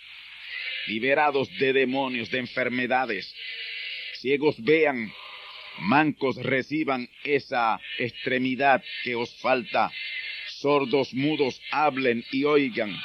liberados 0.88 1.50
de 1.60 1.74
demonios, 1.74 2.30
de 2.32 2.40
enfermedades. 2.40 3.34
Ciegos 4.20 4.56
vean, 4.64 5.12
mancos 5.80 6.38
reciban 6.38 7.10
esa 7.24 7.80
extremidad 7.98 8.84
que 9.04 9.16
os 9.16 9.34
falta. 9.42 9.92
Sordos 10.48 11.14
mudos 11.14 11.62
hablen 11.72 12.24
y 12.32 12.44
oigan. 12.44 12.96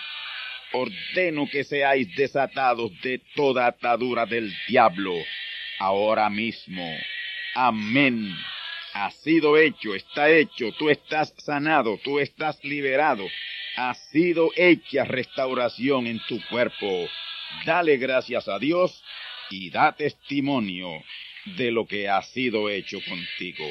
Ordeno 0.73 1.47
que 1.51 1.65
seáis 1.65 2.15
desatados 2.17 2.91
de 3.03 3.21
toda 3.35 3.67
atadura 3.67 4.25
del 4.27 4.53
diablo 4.69 5.15
ahora 5.79 6.31
mismo. 6.31 6.97
Amén. 7.55 8.35
Ha 8.95 9.11
sido 9.11 9.59
hecho, 9.59 9.95
está 9.95 10.31
hecho, 10.31 10.73
tú 10.79 10.89
estás 10.89 11.35
sanado, 11.39 11.99
tú 12.03 12.19
estás 12.19 12.63
liberado 12.65 13.27
ha 13.77 13.95
sido 13.95 14.51
hecha 14.57 15.05
restauración 15.05 16.07
en 16.07 16.21
tu 16.29 16.41
cuerpo. 16.49 17.09
Dale 17.65 17.97
gracias 17.97 18.49
a 18.49 18.59
Dios 18.59 19.02
y 19.53 19.71
da 19.71 19.93
testimonio 19.93 20.89
de 21.57 21.71
lo 21.71 21.87
que 21.87 22.09
ha 22.09 22.23
sido 22.23 22.69
hecho 22.69 22.99
contigo. 23.07 23.65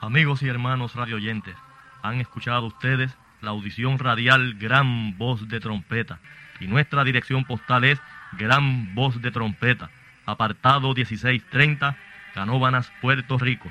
Amigos 0.00 0.42
y 0.42 0.48
hermanos 0.48 0.94
radioyentes, 0.94 1.54
han 2.02 2.20
escuchado 2.20 2.66
ustedes 2.66 3.10
la 3.40 3.50
audición 3.50 3.98
radial 3.98 4.54
Gran 4.54 5.16
Voz 5.16 5.48
de 5.48 5.60
Trompeta. 5.60 6.20
Y 6.60 6.66
nuestra 6.66 7.04
dirección 7.04 7.44
postal 7.44 7.84
es 7.84 7.98
Gran 8.38 8.94
Voz 8.94 9.22
de 9.22 9.30
Trompeta 9.30 9.90
apartado 10.30 10.94
1630, 10.94 11.96
Canóbanas, 12.34 12.90
Puerto 13.00 13.38
Rico, 13.38 13.70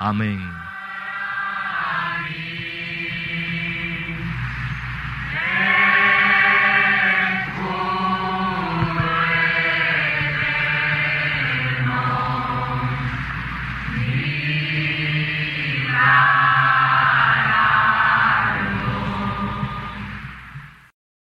Amén. 0.00 0.40